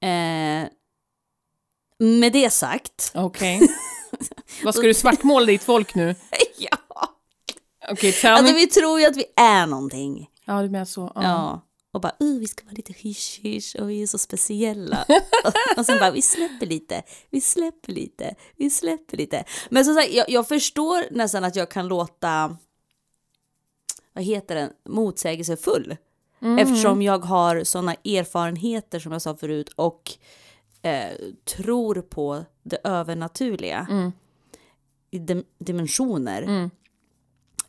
[0.00, 0.68] Eh,
[1.98, 3.12] med det sagt.
[3.14, 3.60] Okej.
[4.64, 6.14] vad ska du svartmåla ditt folk nu?
[6.58, 6.78] ja.
[7.90, 8.58] Okej, tell Alltså me.
[8.58, 10.28] vi tror ju att vi är någonting.
[10.44, 11.12] Ja, du menar så.
[11.14, 11.22] Ja.
[11.22, 11.60] Ja.
[11.94, 15.04] Och bara, uh, vi ska vara lite hysch hysch och vi är så speciella.
[15.76, 19.44] och sen bara, vi släpper lite, vi släpper lite, vi släpper lite.
[19.70, 22.56] Men som sagt, jag, jag förstår nästan att jag kan låta,
[24.12, 25.96] vad heter den, motsägelsefull.
[26.60, 30.12] Eftersom jag har sådana erfarenheter som jag sa förut och
[30.82, 31.12] eh,
[31.44, 33.86] tror på det övernaturliga.
[35.10, 36.70] I dim- dimensioner.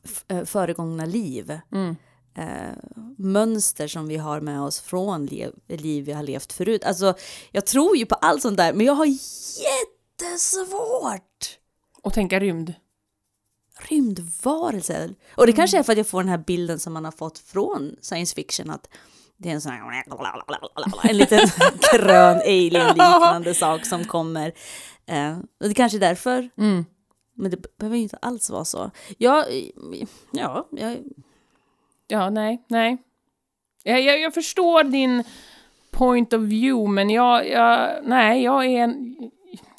[0.04, 1.60] F- eh, föregångna liv
[2.36, 2.74] eh,
[3.17, 5.26] mönster som vi har med oss från
[5.67, 6.84] liv vi har levt förut.
[6.84, 7.13] Alltså,
[7.52, 9.06] jag tror ju på allt sånt där, men jag har
[10.15, 11.60] jättesvårt.
[12.02, 12.74] Och tänka rymd.
[13.80, 15.15] Rymdvarelser.
[15.36, 17.39] Och det kanske är för att jag får den här bilden som man har fått
[17.39, 18.89] från science fiction, att
[19.38, 20.04] det är en sån här,
[21.10, 21.50] en liten
[21.93, 24.54] grön alien-liknande sak som kommer.
[25.06, 26.50] Eh, och det kanske är därför.
[26.58, 26.86] Mm.
[27.38, 28.91] Men det behöver ju inte alls vara så.
[29.17, 29.45] Jag,
[30.32, 30.98] ja, jag,
[32.08, 32.98] Ja, nej, nej.
[33.84, 35.24] Jag, jag, jag förstår din
[35.91, 39.15] point of view, men jag, jag nej, jag är en...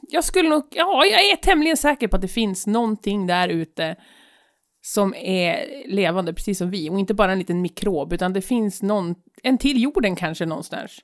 [0.09, 3.97] Jag skulle nog, ja, jag är tämligen säker på att det finns någonting där ute
[4.83, 8.83] som är levande, precis som vi, och inte bara en liten mikrob, utan det finns
[8.83, 10.99] någon, en till jorden kanske någonstans.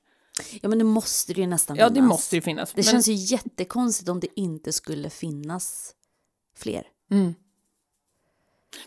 [0.62, 1.94] ja, men det måste det ju nästan Ja, finnas.
[1.94, 2.72] det måste ju finnas.
[2.72, 5.94] Det men, känns ju jättekonstigt om det inte skulle finnas
[6.56, 6.84] fler.
[7.10, 7.34] mm.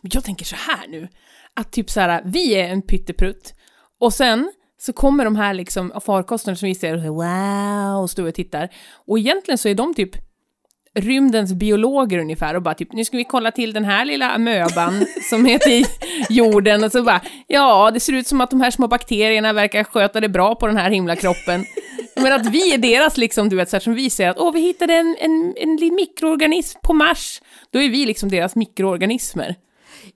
[0.01, 1.07] Men jag tänker så här nu,
[1.55, 3.53] att typ så här, vi är en pytteprutt,
[3.99, 8.09] Och sen så kommer de här liksom farkosterna som vi ser och säger wow och
[8.09, 8.69] står och tittar.
[9.07, 10.15] Och egentligen så är de typ
[10.95, 15.05] rymdens biologer ungefär och bara typ, nu ska vi kolla till den här lilla amöban
[15.29, 15.85] som heter
[16.29, 19.83] jorden och så bara, ja, det ser ut som att de här små bakterierna verkar
[19.83, 21.65] sköta det bra på den här himlakroppen.
[22.15, 24.53] Men att vi är deras liksom, du vet, så här, som vi säger att åh,
[24.53, 29.55] vi hittade en, en, en mikroorganism på Mars, då är vi liksom deras mikroorganismer.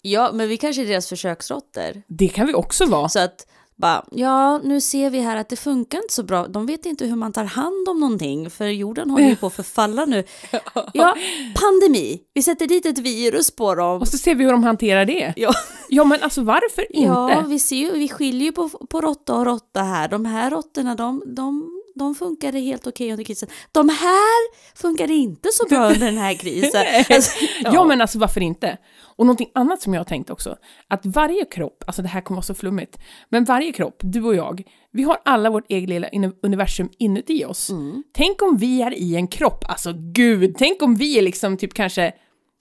[0.01, 2.01] Ja, men vi kanske är deras försöksråttor.
[2.07, 3.09] Det kan vi också vara.
[3.09, 6.47] Så att bara, ja, nu ser vi här att det funkar inte så bra.
[6.47, 9.53] De vet inte hur man tar hand om någonting, för jorden håller ju på att
[9.53, 10.23] förfalla nu.
[10.93, 11.15] Ja,
[11.61, 12.21] pandemi.
[12.33, 14.01] Vi sätter dit ett virus på dem.
[14.01, 15.33] Och så ser vi hur de hanterar det.
[15.37, 15.53] Ja,
[15.89, 17.07] Ja, men alltså varför inte?
[17.07, 20.07] ja vi ser ju, vi skiljer ju på, på råtta och råtta här.
[20.07, 23.49] De här råttorna, de, de, de funkade helt okej under krisen.
[23.71, 26.85] De här funkade inte så bra under den här krisen.
[27.15, 27.85] Alltså, ja.
[27.85, 28.77] men alltså varför inte?
[29.01, 30.57] Och någonting annat som jag har tänkt också,
[30.87, 34.35] att varje kropp, alltså det här kommer vara så flummigt, men varje kropp, du och
[34.35, 36.09] jag, vi har alla vårt eget lilla
[36.43, 37.69] universum inuti oss.
[38.13, 41.73] Tänk om vi är i en kropp, alltså gud, tänk om vi är liksom typ
[41.73, 42.11] kanske,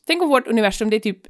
[0.06, 1.20] tänk om vårt universum det är typ,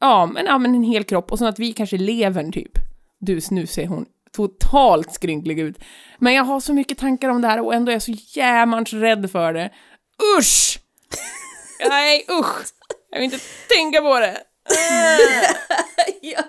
[0.00, 2.72] ja men, ja, men en hel kropp och så att vi kanske är levern typ.
[3.20, 5.78] Du, nu ser hon totalt skrynklig ut.
[6.18, 8.92] Men jag har så mycket tankar om det här och ändå är jag så jämans
[8.92, 9.70] rädd för det.
[10.38, 10.78] Usch!
[11.88, 12.64] Nej, usch!
[13.10, 14.42] Jag vill inte tänka på det.
[16.20, 16.42] ja,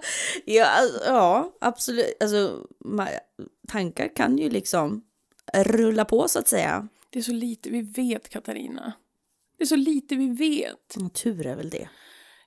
[0.46, 2.18] ja, alltså, ja, absolut.
[2.24, 2.66] Alltså,
[3.68, 5.04] tankar kan ju liksom
[5.54, 6.88] rulla på så att säga.
[7.10, 8.94] Det är så lite vi vet, Katarina.
[9.58, 11.14] Det är så lite vi vet.
[11.14, 11.90] Tur är väl det.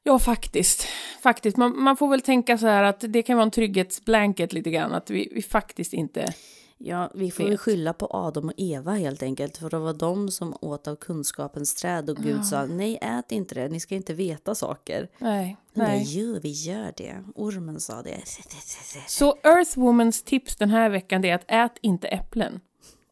[0.06, 0.86] Ja, faktiskt.
[1.22, 1.56] Faktiskt.
[1.56, 4.92] Man, man får väl tänka så här att det kan vara en trygghetsblanket lite grann,
[4.92, 6.34] att vi, vi faktiskt inte...
[6.78, 9.56] Ja, vi får ju skylla på Adam och Eva helt enkelt.
[9.56, 13.54] För det var de som åt av kunskapens träd och Gud sa nej, ät inte
[13.54, 15.08] det, ni ska inte veta saker.
[15.18, 16.04] Nej, Men nej.
[16.06, 17.24] jo, vi gör det.
[17.34, 18.20] Ormen sa det.
[19.06, 22.60] Så Earthwomans tips den här veckan är att ät inte äpplen.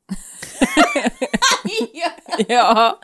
[2.48, 2.98] ja.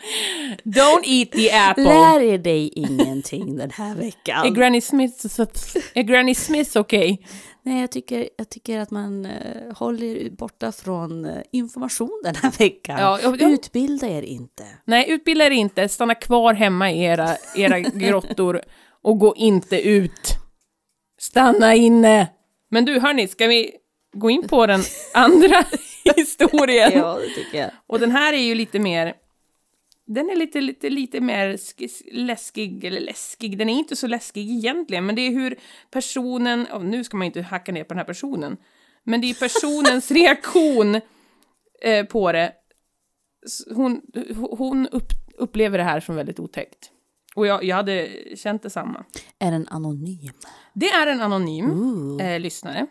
[0.65, 1.85] Don't eat the apple.
[1.85, 4.55] Lär er dig ingenting den här Är veckan.
[4.55, 5.27] Granny Smith,
[5.95, 7.23] är Granny Smith okej?
[7.63, 12.35] Nej, jag tycker, jag tycker att man uh, håller er borta från eh, information den
[12.35, 13.01] här veckan.
[13.01, 13.49] Ja, ja, ja.
[13.49, 14.65] Utbilda er inte.
[14.85, 15.89] Nej, utbilda er inte.
[15.89, 18.63] Stanna kvar hemma i era, era grottor
[19.03, 20.37] och gå inte ut.
[21.21, 22.29] Stanna inne.
[22.71, 23.71] Men du, hörni, ska vi
[24.13, 24.81] gå in på den
[25.15, 25.65] andra
[26.17, 26.93] historien?
[26.95, 27.71] Ja, det tycker jag.
[27.87, 29.15] Och den här är ju lite mer...
[30.07, 34.51] Den är lite, lite, lite mer sk- läskig, eller läskig, den är inte så läskig
[34.51, 35.59] egentligen, men det är hur
[35.91, 38.57] personen, oh, nu ska man inte hacka ner på den här personen,
[39.05, 41.01] men det är personens reaktion
[41.83, 42.53] eh, på det.
[43.75, 44.03] Hon,
[44.37, 46.91] hon upp, upplever det här som väldigt otäckt.
[47.35, 49.05] Och jag, jag hade känt detsamma.
[49.39, 50.33] Är den anonym?
[50.75, 52.87] Det är en anonym eh, lyssnare.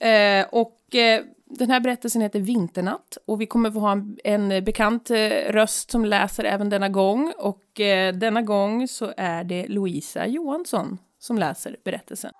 [0.00, 4.64] Eh, och eh, den här berättelsen heter Vinternatt och vi kommer få ha en, en
[4.64, 5.16] bekant eh,
[5.50, 7.32] röst som läser även denna gång.
[7.38, 12.32] Och eh, denna gång så är det Louisa Johansson som läser berättelsen.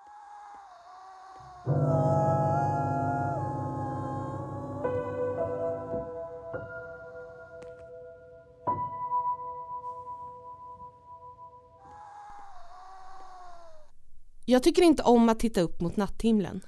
[14.45, 16.61] Jag tycker inte om att titta upp mot natthimlen.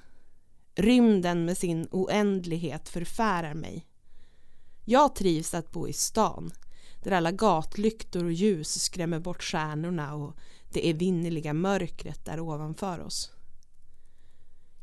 [0.74, 3.86] Rymden med sin oändlighet förfärar mig.
[4.84, 6.52] Jag trivs att bo i stan,
[7.02, 10.36] där alla gatlyktor och ljus skrämmer bort stjärnorna och
[10.72, 13.32] det evinnerliga mörkret där ovanför oss.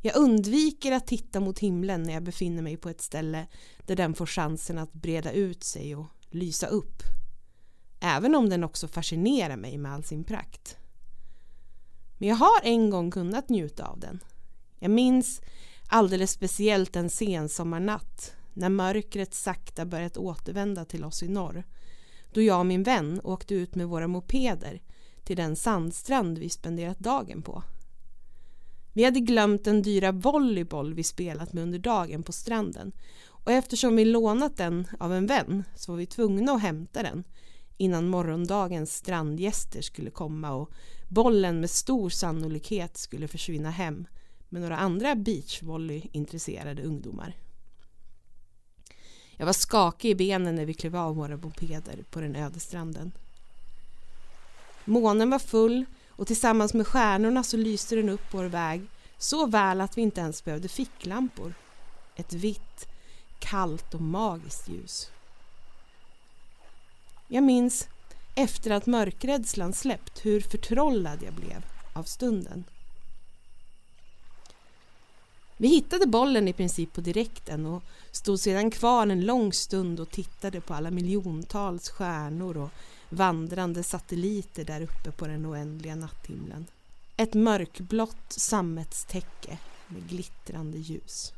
[0.02, 3.48] Jag undviker att titta mot himlen när jag befinner mig på ett ställe
[3.86, 7.04] där den får chansen att breda ut sig och lysa upp.
[8.00, 10.78] Även om den också fascinerar mig med all sin prakt.
[12.18, 14.20] Men jag har en gång kunnat njuta av den.
[14.80, 15.42] Jag minns
[15.90, 21.64] alldeles speciellt en sensommarnatt när mörkret sakta börjat återvända till oss i norr.
[22.34, 24.82] Då jag och min vän åkte ut med våra mopeder
[25.24, 27.64] till den sandstrand vi spenderat dagen på.
[28.94, 32.92] Vi hade glömt den dyra volleyboll vi spelat med under dagen på stranden
[33.28, 37.24] och eftersom vi lånat den av en vän så var vi tvungna att hämta den
[37.78, 40.72] innan morgondagens strandgäster skulle komma och
[41.08, 44.06] bollen med stor sannolikhet skulle försvinna hem
[44.50, 47.34] med några andra beachvolleyintresserade ungdomar.
[49.38, 53.12] Jag var skakig i benen när vi klev av våra mopeder på den öde stranden.
[54.86, 58.82] Månen var full och tillsammans med stjärnorna så lyste den upp vår väg
[59.18, 61.54] så väl att vi inte ens behövde ficklampor.
[62.16, 62.88] Ett vitt,
[63.40, 65.12] kallt och magiskt ljus.
[67.28, 67.88] Jag minns
[68.36, 72.64] efter att mörkrädslan släppt hur förtrollad jag blev av stunden.
[75.62, 80.10] Vi hittade bollen i princip på direkten och stod sedan kvar en lång stund och
[80.10, 82.70] tittade på alla miljontals stjärnor och
[83.10, 86.66] vandrande satelliter där uppe på den oändliga natthimlen.
[87.18, 91.34] Ett mörkblått sammetstäcke med glittrande ljus.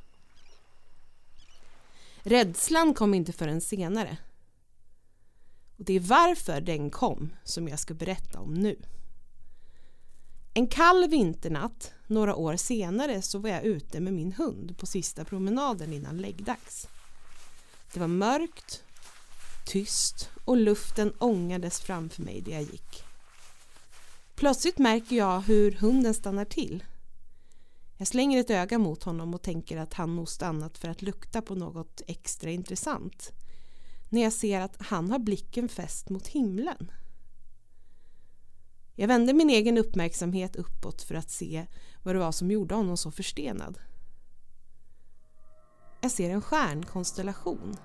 [2.24, 4.18] Rädslan kom inte förrän senare.
[5.78, 8.76] Och det är varför den kom som jag ska berätta om nu.
[10.54, 15.26] En kall vinternatt, några år senare, så var jag ute med min hund på sista
[15.26, 16.88] promenaden innan läggdags.
[17.94, 18.84] Det var mörkt,
[19.66, 23.04] tyst och luften ångades framför mig där jag gick.
[24.36, 26.84] Plötsligt märker jag hur hunden stannar till.
[27.98, 31.42] Jag slänger ett öga mot honom och tänker att han nog stannat för att lukta
[31.42, 33.32] på något extra intressant.
[34.10, 36.92] När jag ser att han har blicken fäst mot himlen.
[38.96, 41.66] Jag vände min egen uppmärksamhet uppåt för att se
[42.04, 43.80] vad det var som gjorde honom så förstenad.
[46.02, 47.76] Jag ser en stjärnkonstellation.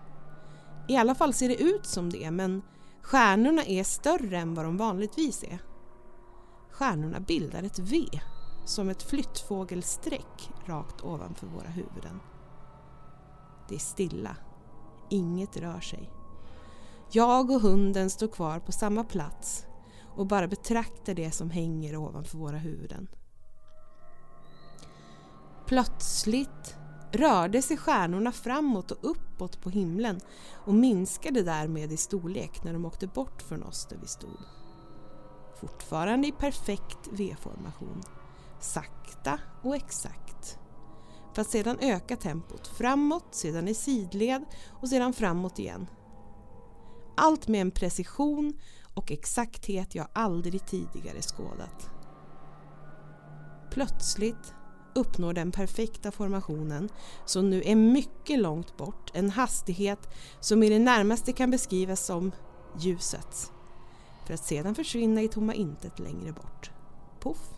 [0.89, 2.63] I alla fall ser det ut som det, men
[3.03, 5.59] stjärnorna är större än vad de vanligtvis är.
[6.71, 8.07] Stjärnorna bildar ett V,
[8.65, 12.21] som ett flyttfågelsträck rakt ovanför våra huvuden.
[13.69, 14.37] Det är stilla.
[15.11, 16.11] Inget rör sig.
[17.11, 19.67] Jag och hunden står kvar på samma plats
[20.17, 23.09] och bara betraktar det som hänger ovanför våra huvuden.
[25.67, 26.77] Plötsligt
[27.13, 30.21] rörde sig stjärnorna framåt och uppåt på himlen
[30.53, 34.39] och minskade därmed i storlek när de åkte bort från oss där vi stod.
[35.61, 38.03] Fortfarande i perfekt V-formation.
[38.61, 40.59] Sakta och exakt.
[41.35, 45.87] För att sedan öka tempot framåt, sedan i sidled och sedan framåt igen.
[47.17, 48.53] Allt med en precision
[48.97, 51.91] och exakthet jag aldrig tidigare skådat.
[53.71, 54.55] Plötsligt
[54.95, 56.89] uppnår den perfekta formationen
[57.25, 62.33] som nu är mycket långt bort en hastighet som i det närmaste kan beskrivas som
[62.79, 63.53] ljusets
[64.27, 66.71] för att sedan försvinna i tomma intet längre bort.
[67.21, 67.51] Poff,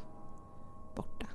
[0.97, 1.27] borta.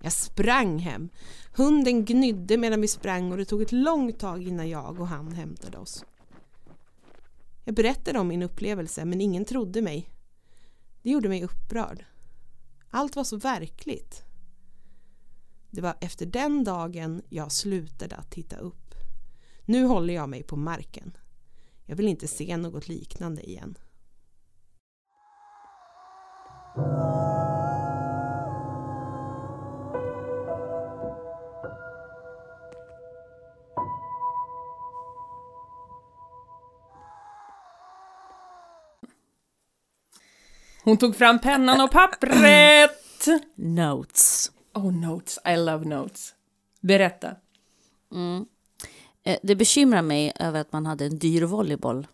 [0.00, 1.08] Jag sprang hem.
[1.56, 5.32] Hunden gnydde medan vi sprang och det tog ett långt tag innan jag och han
[5.32, 6.04] hämtade oss.
[7.68, 10.10] Jag berättade om min upplevelse men ingen trodde mig.
[11.02, 12.04] Det gjorde mig upprörd.
[12.90, 14.24] Allt var så verkligt.
[15.70, 18.94] Det var efter den dagen jag slutade att titta upp.
[19.64, 21.16] Nu håller jag mig på marken.
[21.86, 23.78] Jag vill inte se något liknande igen.
[40.88, 43.26] Hon tog fram pennan och pappret!
[43.54, 44.50] Notes.
[44.74, 45.38] Oh, notes.
[45.48, 46.34] I love notes.
[46.80, 47.28] Berätta.
[49.24, 52.06] Eh, Det bekymrar mig över att man hade en dyr volleyboll.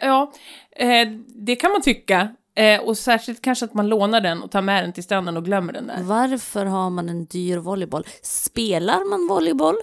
[0.00, 0.32] Ja,
[0.76, 2.34] eh, det kan man tycka.
[2.54, 5.44] Eh, och särskilt kanske att man lånar den och tar med den till stranden och
[5.44, 6.02] glömmer den där.
[6.02, 8.06] Varför har man en dyr volleyboll?
[8.22, 9.76] Spelar man volleyboll?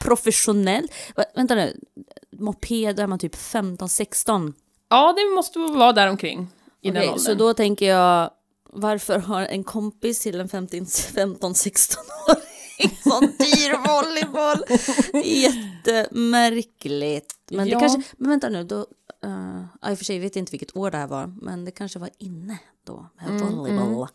[0.00, 0.94] Professionellt?
[1.34, 1.80] Vänta nu,
[2.38, 4.52] moped är man typ 15-16.
[4.88, 6.48] Ja, det måste vara där omkring
[6.82, 7.20] i den Okej, åldern.
[7.24, 8.30] så då tänker jag,
[8.72, 14.64] varför har en kompis till en 15-16-åring sån dyr volleyboll?
[15.24, 17.34] Jättemärkligt.
[17.50, 17.78] Men Ja.
[17.78, 18.76] det kanske, men vänta nu, då,
[19.26, 21.64] uh, ja, i och för sig vet jag inte vilket år det här var, men
[21.64, 24.08] det kanske var inne då med Mm, volleyboll.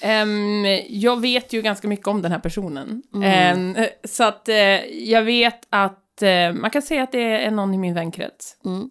[0.00, 3.02] Ehm, jag vet ju ganska mycket om den här personen.
[3.24, 7.74] Ehm, så att eh, jag vet att eh, man kan säga att det är någon
[7.74, 8.56] i min vänkrets.
[8.64, 8.90] Mm.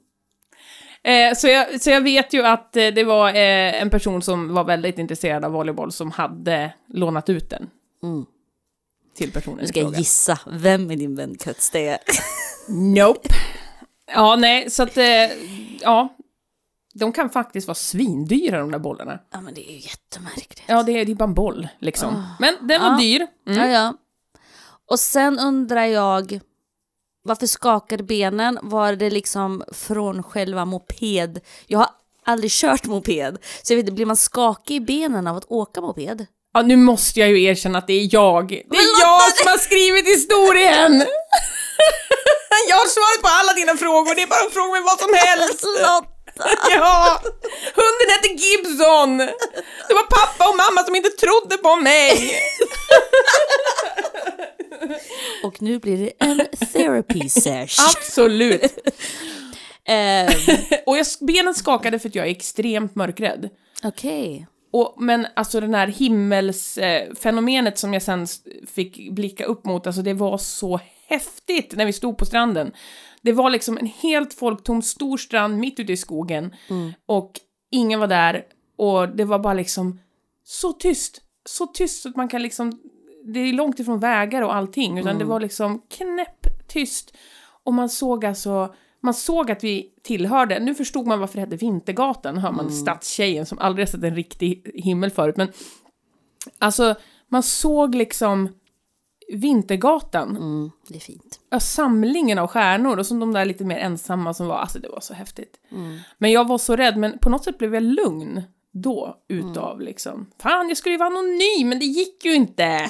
[1.05, 4.53] Eh, så, jag, så jag vet ju att eh, det var eh, en person som
[4.53, 7.69] var väldigt intresserad av volleyboll som hade lånat ut den
[8.03, 8.25] Mm.
[9.15, 11.97] till personen Nu ska jag gissa vem i din vänkrets det är.
[12.95, 13.29] Nope.
[14.13, 15.05] Ja, nej, så att, eh,
[15.81, 16.15] ja.
[16.93, 19.19] De kan faktiskt vara svindyra de där bollarna.
[19.31, 20.63] Ja men det är ju jättemärkligt.
[20.67, 22.23] Ja, det är, är bara en boll liksom.
[22.39, 22.97] Men den var Ja.
[22.97, 23.27] dyr.
[23.47, 23.59] Mm.
[23.59, 23.93] Ja, ja.
[24.91, 26.39] Och sen undrar jag,
[27.25, 28.59] varför skakade benen?
[28.61, 31.39] Var det liksom från själva moped?
[31.67, 31.89] Jag har
[32.25, 35.81] aldrig kört moped, så jag vet inte, blir man skakig i benen av att åka
[35.81, 36.25] moped?
[36.53, 38.49] Ja, nu måste jag ju erkänna att det är jag.
[38.49, 40.93] Det är jag som har skrivit historien!
[42.69, 45.13] jag har svarat på alla dina frågor, det är bara att fråga mig vad som
[45.13, 45.63] helst.
[45.63, 46.15] Lotta!
[46.69, 47.21] Ja!
[47.79, 49.17] Hunden hette Gibson!
[49.87, 52.11] Det var pappa och mamma som inte trodde på mig!
[55.55, 56.41] Och nu blir det en
[56.73, 57.79] therapy sesh.
[57.97, 58.61] Absolut.
[59.87, 60.27] Ehm,
[60.85, 63.49] Och jag, benen skakade för att jag är extremt mörkrädd.
[63.83, 64.47] Okej.
[64.71, 68.27] Och, men alltså den här himmelsfenomenet som jag sen
[68.67, 72.71] fick blicka upp mot, alltså det var så häftigt när vi stod på stranden.
[73.21, 76.55] Det var liksom en helt folktom stor strand mitt ute i skogen
[77.05, 77.31] och
[77.71, 78.43] ingen var där
[78.77, 79.99] och det var bara liksom
[80.43, 82.79] så tyst, så tyst så att man kan liksom,
[83.33, 87.17] det är långt ifrån vägar och allting, utan det var liksom knäpptyst.
[87.63, 91.55] Och man såg alltså, man såg att vi tillhörde, nu förstod man varför det hette
[91.55, 95.51] Vintergatan, hör man stadstjejen som aldrig sett en riktig himmel förut, men
[96.59, 96.95] alltså
[97.27, 98.49] man såg liksom
[99.33, 101.39] Vintergatan, Mm, det är fint.
[101.49, 104.89] ja, samlingen av stjärnor och så de där lite mer ensamma som var, alltså det
[104.89, 105.59] var så häftigt.
[105.71, 105.97] Mm.
[106.17, 108.41] Men jag var så rädd, men på något sätt blev jag lugn
[108.83, 109.85] då utav Mm.
[109.85, 112.87] liksom, fan jag skulle ju vara anonym, men det gick ju inte.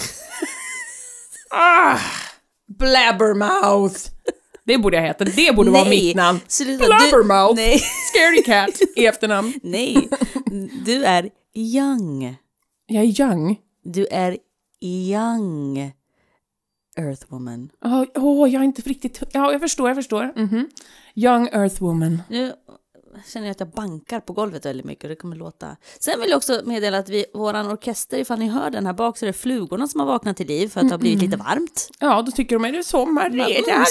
[1.51, 1.97] ah,
[2.67, 3.99] blabbermouth.
[4.63, 6.39] Det borde jag heta, det borde vara Nej, mitt namn.
[6.47, 6.85] sluta.
[6.85, 7.55] Blabbermouth.
[7.55, 9.53] Du, nej, Scaredy cat i efternamn.
[9.63, 10.09] nej,
[10.85, 12.35] du är young.
[12.87, 13.57] Jag är young.
[13.83, 14.37] Du är
[14.81, 15.91] young
[16.97, 17.69] Earthwoman.
[17.85, 19.23] Åh, åh, jag är inte riktigt...
[19.31, 20.33] Ja, jag förstår, jag förstår.
[20.35, 20.69] Mhm.
[21.15, 22.21] Young Earthwoman.
[22.29, 22.53] Nu
[23.27, 25.77] känner jag att jag bankar på golvet väldigt mycket och det kommer låta.
[25.99, 29.17] Sen vill jag också meddela att vi, våran orkester, ifall ni hör den här bak
[29.17, 31.37] så är det flugorna som har vaknat till liv för att det har blivit lite
[31.37, 31.89] varmt.
[31.99, 33.85] Ja, då tycker de är det sommar redan Mm, igen.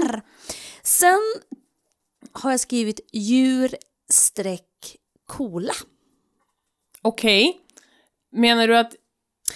[0.00, 0.22] sommar.
[0.82, 1.20] Sen
[2.32, 3.74] har jag skrivit djur
[4.10, 4.96] streck
[5.26, 5.72] coola.
[7.02, 7.60] Okej.
[8.32, 8.92] Menar du att...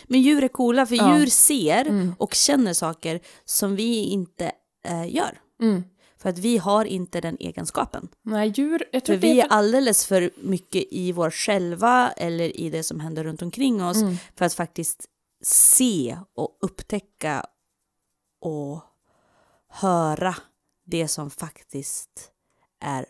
[0.04, 1.06] Men djur är coola för Ja.
[1.08, 1.18] Mm.
[1.20, 4.52] djur ser och känner saker som vi inte
[4.86, 5.40] eh, gör.
[5.62, 5.84] Mm.
[6.26, 8.08] För att vi har inte den egenskapen.
[8.22, 8.84] Nej, djur...
[8.92, 12.82] Jag tror För vi är är alldeles för mycket i vår själva eller i det
[12.82, 14.16] som händer runt omkring oss Mm.
[14.36, 15.04] för att faktiskt
[15.44, 17.46] se och upptäcka
[18.40, 18.80] och
[19.68, 20.36] höra
[20.86, 22.30] det som faktiskt
[22.80, 23.06] är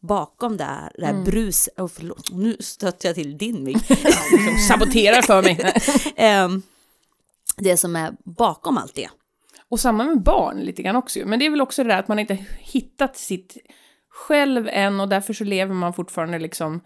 [0.00, 1.24] bakom det här, det här Mm.
[1.24, 1.68] brus...
[1.76, 3.88] Oh, förlåt, nu stötte jag till din mick.
[4.46, 5.72] De saboterar för mig.
[6.16, 6.62] Ehm,
[7.56, 9.10] det som är bakom allt det.
[9.74, 11.18] Och samma med barn lite grann också.
[11.24, 13.56] Men det är väl också det där att man inte hittat sitt
[14.10, 16.80] själv än och därför så lever man fortfarande liksom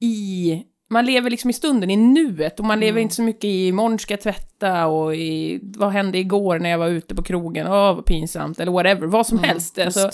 [0.00, 0.62] i...
[0.90, 3.98] Man lever liksom i stunden, i nuet och man lever inte så mycket i imorgon
[3.98, 7.94] ska jag tvätta och i vad hände igår när jag var ute på krogen, åh
[7.94, 9.78] vad pinsamt eller whatever, vad som helst.
[9.78, 10.10] Alltså,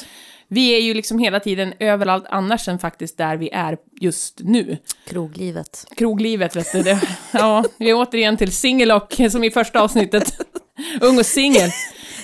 [0.49, 4.79] vi är ju liksom hela tiden överallt annars än faktiskt där vi är just nu.
[5.09, 5.87] Kroglivet.
[5.97, 6.83] Kroglivet, vet du.
[6.83, 7.01] Det,
[7.33, 10.39] ja, vi är återigen till singelock som i första avsnittet.
[11.01, 11.70] Ung och singel.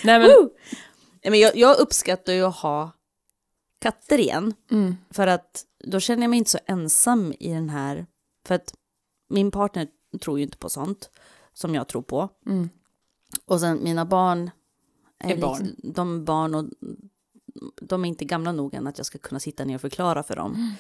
[0.05, 0.31] Nej men,
[1.25, 2.91] Nej, men jag, jag uppskattar ju att ha
[3.81, 4.55] katter igen.
[4.71, 8.07] mm, För att då känner jag mig inte så ensam i den här.
[8.47, 8.75] För att
[9.29, 9.89] min partner
[10.21, 11.11] tror ju inte på sånt
[11.53, 12.29] som jag tror på.
[12.47, 12.69] mm,
[13.45, 14.51] Och sen mina barn
[15.19, 15.59] är, Är barn.
[15.65, 16.65] Liksom, de är barn och
[17.81, 20.37] de är inte gamla nog än att jag ska kunna sitta ner och förklara för
[20.37, 20.75] dem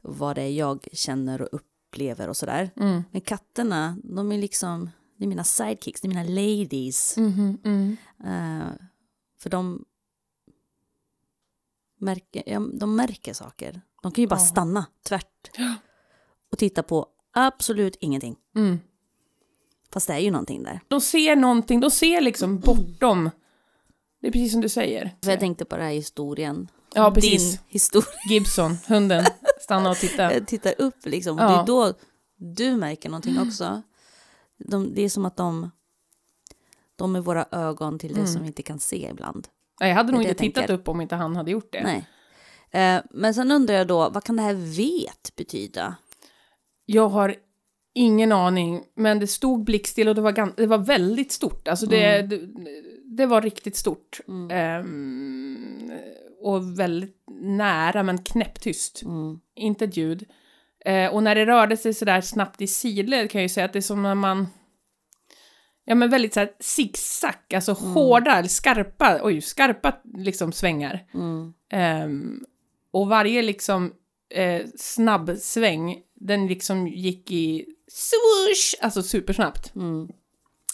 [0.00, 2.70] vad det är jag känner och upplever och sådär.
[2.76, 4.90] mm, Men katterna, de är liksom,
[5.20, 7.16] det är mina sidekicks, det är mina ladies.
[7.16, 7.96] mhm, mm.
[8.24, 8.68] Eh,
[9.42, 9.84] för de
[12.00, 13.80] märker, ja, de märker saker.
[14.02, 14.46] De kan ju bara Ja.
[14.46, 15.50] stanna tvärt
[16.52, 18.36] och titta på absolut ingenting.
[18.56, 18.78] Mm.
[19.92, 20.80] Fast det är ju någonting där.
[20.88, 23.30] De ser någonting, de ser liksom bortom.
[24.20, 25.16] Det är precis som du säger.
[25.24, 26.68] För jag tänkte på den här historien.
[26.94, 27.50] Ja, precis.
[27.52, 28.08] Din historia.
[28.30, 29.24] Gibson, hunden,
[29.60, 30.22] stanna och titta.
[30.34, 31.36] Jag tittar upp liksom.
[31.38, 31.48] Och Ja.
[31.48, 31.92] Det är då
[32.36, 33.82] du märker någonting också.
[34.64, 35.70] De, det är som att de,
[36.96, 39.48] de är våra ögon till det som vi inte kan se ibland.
[39.80, 40.74] Jag hade nog inte tittat tänker.
[40.74, 41.82] upp om inte han hade gjort det.
[41.82, 42.06] Nej.
[42.70, 45.96] Eh, men sen undrar jag då, vad kan det här vet betyda?
[46.86, 47.34] Jag har
[47.94, 51.68] ingen aning, men det stod blickstill och det var, gan- det var väldigt stort.
[51.68, 52.28] Alltså det, Mm.
[52.28, 52.40] det,
[53.04, 54.20] det var riktigt stort.
[54.50, 55.92] Ehm,
[56.42, 59.02] och väldigt nära, men knäpptyst.
[59.02, 59.40] Mm.
[59.54, 60.24] Inte ett ljud.
[60.84, 63.72] Eh, och när det rörde sig sådär snabbt i sidled kan jag ju säga att
[63.72, 64.48] det är som när man...
[65.84, 71.06] Ja men väldigt såhär zigzag, alltså hårda, eller skarpa, oj, skarpa liksom svängar.
[71.14, 71.52] Mm.
[71.70, 72.44] Ehm,
[72.90, 73.92] och varje liksom
[74.34, 79.74] eh, snabb sväng, den liksom gick i swoosh, alltså supersnabbt.
[79.74, 80.08] Mm.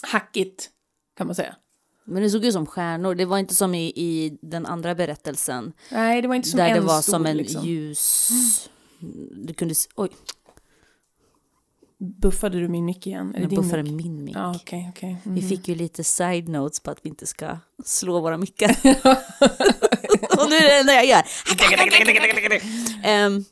[0.01, 0.69] Hackigt,
[1.17, 1.55] kan man säga.
[2.03, 3.15] Men det såg ut som stjärnor.
[3.15, 5.73] Det var inte som i, i den andra berättelsen.
[5.91, 7.65] Nej, det var inte som där en det var stor, som en liksom.
[7.65, 8.29] ljus...
[9.31, 9.73] Du kunde...
[9.95, 10.09] Oj,
[11.99, 13.35] Buffade du min mick igen?
[13.35, 13.93] Är jag buffade mick?
[14.05, 14.35] min mick.
[14.35, 15.17] Ja, okej, okej.
[15.25, 15.35] Mm.
[15.35, 18.69] Vi fick ju lite side notes på att vi inte ska slå våra mickar.
[20.39, 21.23] Och nu är det enda jag gör.
[23.03, 23.43] Ehm,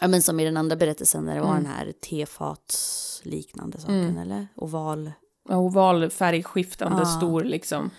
[0.00, 1.62] ja, men som i den andra berättelsen där det var Mm.
[1.62, 4.46] den här tefatsliknande saken, eller?
[4.54, 5.12] Oval.
[5.48, 7.04] Oval, färgskiftande, Ja.
[7.06, 7.90] stor liksom.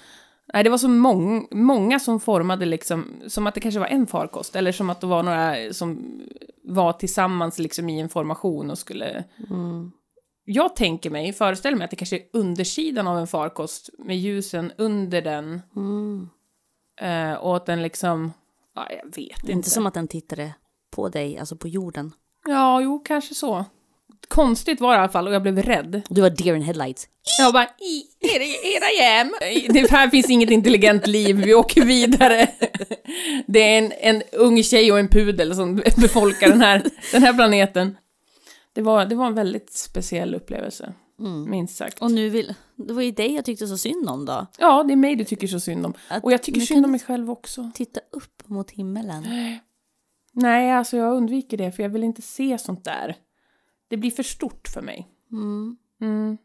[0.54, 4.08] Nej, det var så mång, många som formade liksom, som att det kanske var en
[4.08, 6.20] farkost, eller som att det var några som
[6.64, 9.24] var tillsammans liksom i en formation och skulle...
[9.50, 9.92] Mm.
[10.46, 14.72] Jag tänker mig, föreställer mig att det kanske är undersidan av en farkost med ljusen
[14.78, 16.30] under den Mm.
[17.02, 18.34] eh, och att den liksom...
[18.76, 19.52] Ja, jag vet inte.
[19.52, 20.54] Inte som att den tittade
[20.92, 22.12] på dig, alltså på jorden.
[22.48, 23.66] Ja, jo, kanske så.
[24.28, 26.02] Konstigt var det i alla fall och jag blev rädd.
[26.10, 27.08] Du var deer in headlights.
[27.40, 29.34] Jag bara, i, here I am.
[29.74, 32.48] Det här finns inget intelligent liv, vi åker vidare.
[33.48, 37.34] Det är en, en ung tjej och en pudel som befolkar den här, den här
[37.34, 37.98] planeten.
[38.74, 40.94] Det var, det var en väldigt speciell upplevelse,
[41.48, 42.02] minst sagt.
[42.02, 42.54] Och nu vill...
[42.76, 44.48] Det var ju dig jag tyckte så synd om då.
[44.58, 45.94] Ja, det är mig du tycker så synd om.
[46.08, 47.72] Att Och jag tycker synd om mig själv också.
[47.74, 49.26] Titta upp mot himmelen.
[50.34, 53.16] Nej, alltså jag undviker det, för jag vill inte se sånt där.
[53.90, 55.08] Det blir för stort för mig.
[55.32, 55.78] Mm.
[56.02, 56.38] Mm.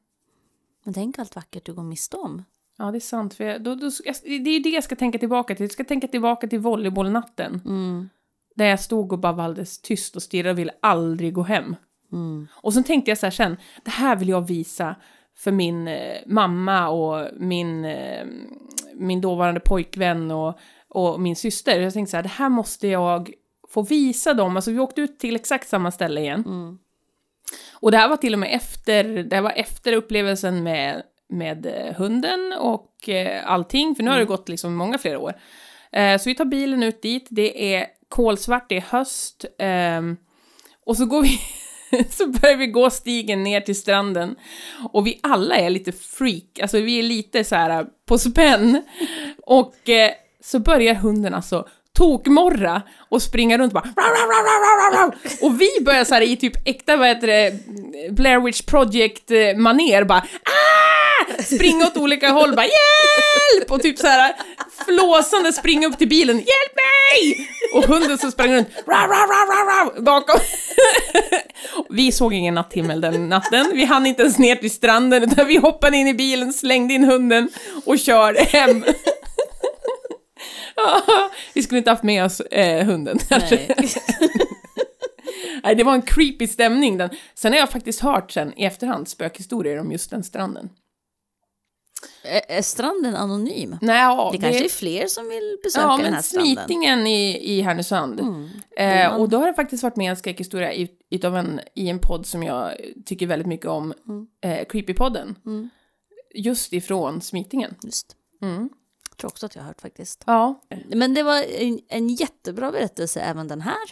[0.85, 2.43] Men tänk allt vackert du går miste om.
[2.79, 3.35] Ja, det är sant.
[3.35, 5.65] För jag, då, då, jag, det är ju det jag ska tänka tillbaka till.
[5.65, 7.61] Jag ska tänka tillbaka till volleybollnatten.
[7.65, 8.09] Mm.
[8.55, 11.77] Där jag stod och bara var alldeles tyst och stirrade och ville aldrig gå hem.
[12.13, 12.47] Mm.
[12.55, 14.97] Och sen tänkte jag så här sen, det här vill jag visa
[15.37, 18.27] för min eh, mamma och min, eh,
[18.95, 21.81] min dåvarande pojkvän och, och min syster.
[21.81, 23.31] Jag tänkte så här, det här måste jag
[23.69, 24.57] få visa dem.
[24.57, 26.45] Alltså vi åkte ut till exakt samma ställe igen.
[26.47, 26.79] Mm.
[27.73, 31.67] Och det här var till och med efter, det här var efter upplevelsen med, med
[31.67, 35.35] eh, hunden och eh, allting, för nu har det gått liksom många flera år.
[35.93, 40.17] Eh, så vi tar bilen ut dit, det är kolsvart, det är höst, ehm,
[40.87, 41.41] och så går vi,
[42.11, 44.37] så börjar vi gå stigen ner till stranden.
[44.93, 48.83] Och vi alla är lite freak, alltså vi är lite så här på spänn.
[49.47, 51.69] Och eh, så börjar hunden alltså
[51.99, 53.89] tokmorra och springa runt och bara
[55.41, 57.55] Och vi börjar så här i typ äkta, vad heter det,
[58.11, 61.43] Blair Witch Project-maner eh, bara Aah!
[61.45, 63.71] Springa åt olika håll bara hjälp!
[63.71, 64.35] Och typ så här
[64.87, 67.49] flåsande springa upp till bilen hjälp mig!
[67.75, 68.69] Och hunden som sprang runt
[69.99, 70.41] bakom.
[71.91, 73.71] Vi såg ingen natthimmel den natten.
[73.75, 77.05] Vi hann inte ens ner till stranden utan vi hoppade in i bilen, slängde in
[77.05, 77.49] hunden
[77.87, 78.85] och körde hem.
[81.55, 83.19] vi skulle inte haft med oss eh, hunden.
[83.31, 83.75] Nej.
[85.63, 86.97] Nej, det var en creepy stämning.
[86.99, 87.11] Den.
[87.35, 90.71] Sen har jag faktiskt hört sen i efterhand spökhistorier om just den stranden.
[92.25, 93.77] Är, är stranden anonym?
[93.83, 96.55] Nej, ja, Det kanske är fler som vill besöka Ja, den men här stranden.
[96.57, 98.21] Smitingen i, i Härnösand.
[98.21, 98.49] Mm.
[98.77, 101.89] Eh, man- och då har det faktiskt varit med en skräckhistoria i, utav en, i
[101.89, 102.73] en podd som jag
[103.07, 104.27] tycker väldigt mycket om, Mm.
[104.45, 105.37] eh, Creepypodden.
[105.47, 105.71] Mm.
[106.35, 107.75] Just ifrån Smitingen.
[107.83, 108.17] Just.
[108.43, 108.69] Mm.
[109.15, 110.23] Jag tror också att jag har hört faktiskt.
[110.27, 110.61] Ja.
[110.87, 113.91] Men det var en, en jättebra berättelse även den här.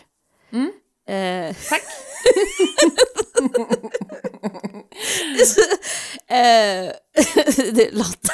[0.51, 0.73] Mm.
[1.07, 1.83] Eh, Tack.
[6.29, 6.93] eh,
[7.73, 8.33] det, Lotta,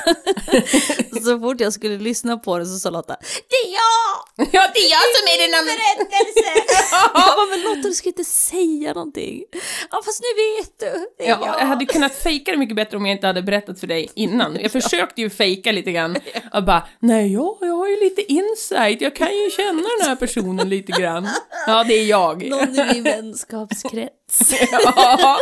[1.24, 3.16] så fort jag skulle lyssna på det så sa Lotta
[3.48, 4.48] Det är jag!
[4.52, 5.72] Ja, det är jag som är andra.
[5.72, 6.74] Berättelse!
[7.14, 9.42] jag bara, men Lotta du ska inte säga någonting.
[9.90, 11.08] Ja fast nu vet du.
[11.18, 11.60] Det är Ja, jag.
[11.60, 14.56] jag hade kunnat fejka det mycket bättre om jag inte hade berättat för dig innan.
[14.60, 16.16] Jag försökte ju fejka lite grann.
[16.52, 20.16] Jag bara, nej, ja, jag har ju lite insight, jag kan ju känna den här
[20.16, 21.28] personen lite grann.
[21.66, 22.48] Ja, det är jag.
[22.48, 24.52] Någon i min vänskapskrets.
[24.72, 25.38] Ja.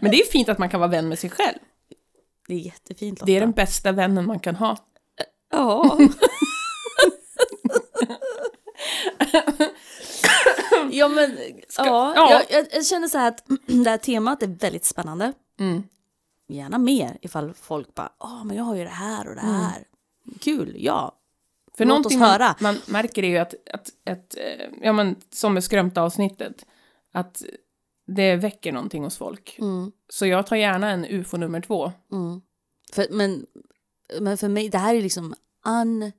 [0.00, 1.58] Men det är fint att man kan vara vän med sig själv.
[2.48, 3.26] Det är jättefint Lotta.
[3.26, 4.76] Det är den bästa vännen man kan ha.
[5.50, 5.98] Ja.
[10.90, 11.38] ja men,
[11.76, 12.42] ja, ja.
[12.50, 15.32] Jag, jag, känner så här att det här temat är väldigt spännande.
[15.60, 15.82] Mm.
[16.48, 19.84] Gärna mer ifall folk bara, ja men jag har ju det här och det här.
[20.40, 21.18] Kul, ja.
[21.76, 22.54] För Låt någonting oss man, höra.
[22.60, 26.66] man märker är ju att, att, att eh, ja men som med skrömta avsnittet,
[27.12, 27.42] att
[28.06, 29.56] det väcker någonting hos folk.
[29.58, 31.92] Mm, Så jag tar gärna en UFO nummer två.
[32.12, 32.40] mm.
[32.92, 33.46] För, men,
[34.20, 35.34] men för mig, det här är liksom
[35.66, 36.12] un...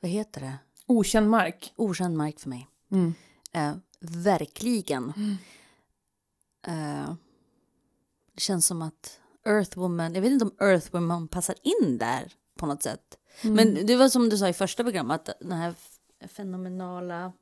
[0.00, 0.58] Vad heter det?
[0.86, 1.72] Okänd mark.
[1.76, 2.68] Okänd mark för mig.
[2.92, 3.14] Mm.
[3.52, 5.12] Eh, verkligen.
[6.66, 7.14] Eh,
[8.34, 12.82] det känns som att Earthwoman, jag vet inte om Earthwoman passar in där på något
[12.82, 13.18] sätt.
[13.42, 15.74] Men det var som du sa i första programmet, att den här
[16.28, 17.32] fenomenala...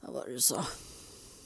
[0.00, 0.64] Vad var det du sa?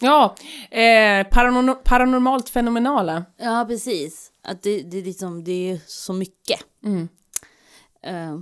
[0.01, 0.37] Ja,
[0.71, 3.25] eh, paranorm paranormalt fenomenala.
[3.37, 4.33] Ja, precis.
[4.45, 6.61] Att det, det, är liksom, det är så mycket.
[6.85, 7.09] Mm.
[8.03, 8.41] Eh,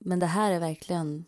[0.00, 1.24] men det här är verkligen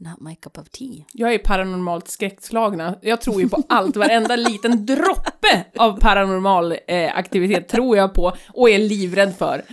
[0.00, 1.04] not my cup of tea.
[1.12, 2.98] Jag är paranormalt skräckslagna.
[3.02, 8.36] Jag tror ju på allt, varenda liten droppe av paranormal eh, aktivitet tror jag på
[8.52, 9.64] och är livrädd för.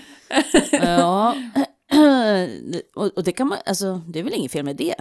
[0.71, 1.35] Ja,
[2.95, 4.95] och, och det kan man, alltså det är väl inget fel med det.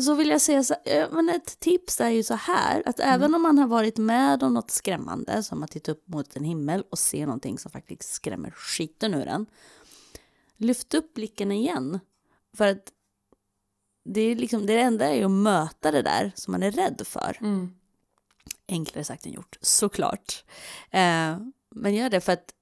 [0.00, 3.34] Så vill jag säga så eh, men ett tips är ju så här, att även
[3.34, 6.84] om man har varit med om något skrämmande, som att titta upp mot en himmel
[6.90, 9.46] och se någonting som faktiskt skrämmer skiten ur en.
[10.56, 12.00] lyft upp blicken igen.
[12.56, 12.92] För att
[14.04, 17.02] det, är liksom, det enda är ju att möta det där som man är rädd
[17.04, 17.36] för.
[17.40, 17.74] Mm.
[18.68, 20.44] Enklare sagt än gjort, såklart.
[20.90, 21.38] Eh,
[21.70, 22.54] men gör det för att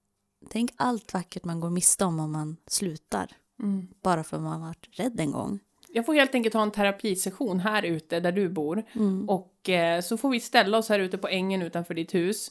[0.51, 3.37] tänk allt vackert man går miste om om man slutar.
[3.63, 3.89] Mm.
[4.03, 5.61] Bara för att man har varit rädd en gång.
[5.95, 8.83] Jag får helt enkelt ha en terapisession här ute där du bor.
[8.93, 9.29] Mm.
[9.29, 12.51] Och eh, så får vi ställa oss här ute på ängen utanför ditt hus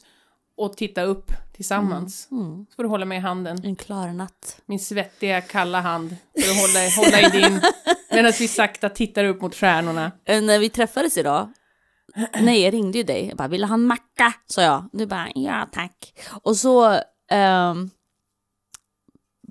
[0.56, 2.28] och titta upp tillsammans.
[2.30, 2.66] Mm.
[2.70, 3.64] Så får du hålla mig i handen.
[3.64, 4.60] En klar natt.
[4.66, 6.16] Min svettiga, kalla hand.
[6.40, 7.60] För att hålla, hålla i din.
[8.10, 10.12] Medan vi sakta tittar upp mot stjärnorna.
[10.24, 11.48] Eh, När vi träffades idag,
[12.40, 14.32] nej jag ringde ju dig, jag bara vill du ha en macka?
[14.46, 14.88] sa jag.
[14.92, 16.14] Du bara ja tack.
[16.42, 17.90] Och så ehm,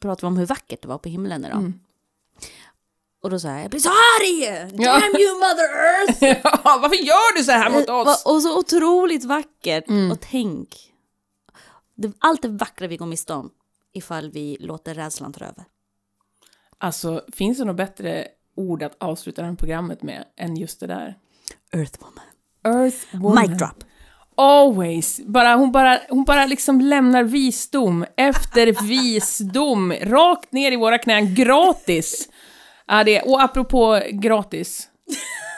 [0.01, 1.57] pratade vi om hur vackert det var på himlen idag.
[1.57, 1.79] Mm.
[3.21, 4.69] Och då sa jag, jag blir så arg!
[4.69, 6.41] Damn you mother earth!
[6.63, 8.25] Ja, varför gör du så här mot oss?
[8.25, 9.87] Och så otroligt vackert.
[9.89, 10.11] Mm.
[10.11, 10.93] Och tänk,
[11.95, 13.49] det, allt det vackra vi går miste om
[13.93, 15.65] ifall vi låter rädslan ta över.
[16.77, 20.87] Alltså, finns det något bättre ord att avsluta det här programmet med än just det
[20.87, 21.17] där?
[21.71, 22.23] Earthwoman.
[22.65, 23.41] Earth woman.
[23.41, 23.83] Mic drop.
[24.35, 25.19] Always.
[25.25, 31.35] Bara, hon, bara, hon bara liksom lämnar visdom efter visdom rakt ner i våra knän
[31.35, 32.29] gratis.
[32.91, 34.87] Ja, det, och apropå gratis.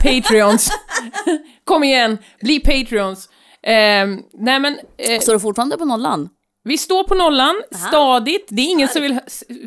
[0.03, 0.69] Patreons.
[1.63, 3.29] Kom igen, bli Patreons.
[3.61, 6.29] Eh, nej men, eh, Står du fortfarande på nollan?
[6.63, 8.47] vi står på nollan stadigt.
[8.49, 9.19] Det är ingen som vill,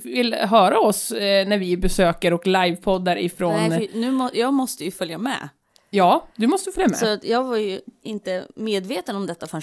[0.05, 3.69] vill höra oss eh, när vi besöker och livepoddar ifrån...
[3.69, 5.49] Nej, nu må, jag måste ju följa med.
[5.91, 6.99] Ja, du måste följa med.
[6.99, 9.63] Så jag var ju inte medveten om detta förrän,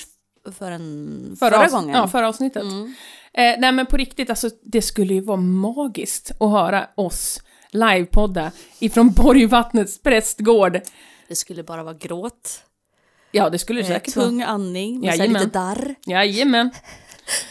[0.57, 1.95] förrän Förra, förra, gången.
[1.95, 2.63] Ja, förra avsnittet.
[2.63, 2.93] Mm.
[3.33, 7.41] Eh, nej men på riktigt, alltså det skulle ju vara magiskt att höra oss
[7.73, 10.81] livepodda ifrån Borgvattnets prästgård.
[11.27, 12.63] Det skulle bara vara gråt,
[13.31, 14.25] Ja, det skulle det eh, säkert vara.
[14.25, 15.33] tung andning, med Jajamän.
[15.43, 15.95] lite darr.
[16.05, 16.71] Jajamän.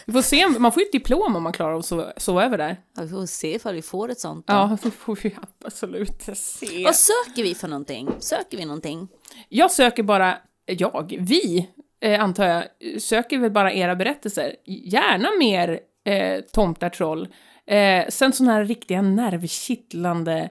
[0.06, 2.58] Vi får se, man får ju ett diplom om man klarar att sova, sova över
[2.58, 2.76] där.
[2.96, 4.46] Ja, vi får se ifall vi får ett sånt.
[4.46, 4.52] då.
[4.52, 6.84] Ja, det får vi absolut se.
[6.84, 8.08] Vad söker vi för någonting?
[8.18, 9.08] Söker vi någonting?
[9.48, 11.68] Jag söker bara, jag, vi,
[12.00, 12.64] eh, antar jag,
[13.02, 14.56] söker väl bara era berättelser.
[14.66, 17.28] Gärna mer eh, tomtar, troll.
[17.66, 20.50] Eh, sen sådana här riktiga nervkittlande,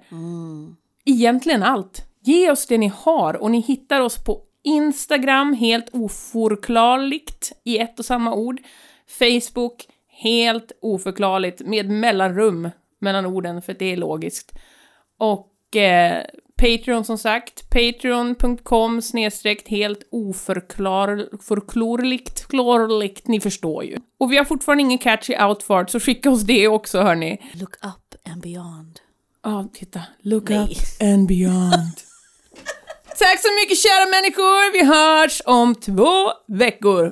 [1.05, 2.05] egentligen allt.
[2.23, 7.99] Ge oss det ni har och ni hittar oss på Instagram, helt oförklarligt i ett
[7.99, 8.61] och samma ord.
[9.19, 14.51] Facebook, helt oförklarligt med mellanrum mellan orden för det är logiskt.
[15.17, 16.25] Och eh,
[16.61, 23.97] Patreon som sagt, patreon.com snedstreckt helt oförklarligt, klarligt, ni förstår ju.
[24.19, 27.37] Och vi har fortfarande ingen catchy outfart, så skicka oss det också hörni.
[27.53, 28.99] Look up and beyond.
[29.43, 30.01] Ja, titta.
[30.21, 30.63] Look Nej.
[30.63, 30.69] up
[31.01, 31.71] and beyond.
[33.19, 37.11] Tack så mycket kära människor, vi hörs om två veckor.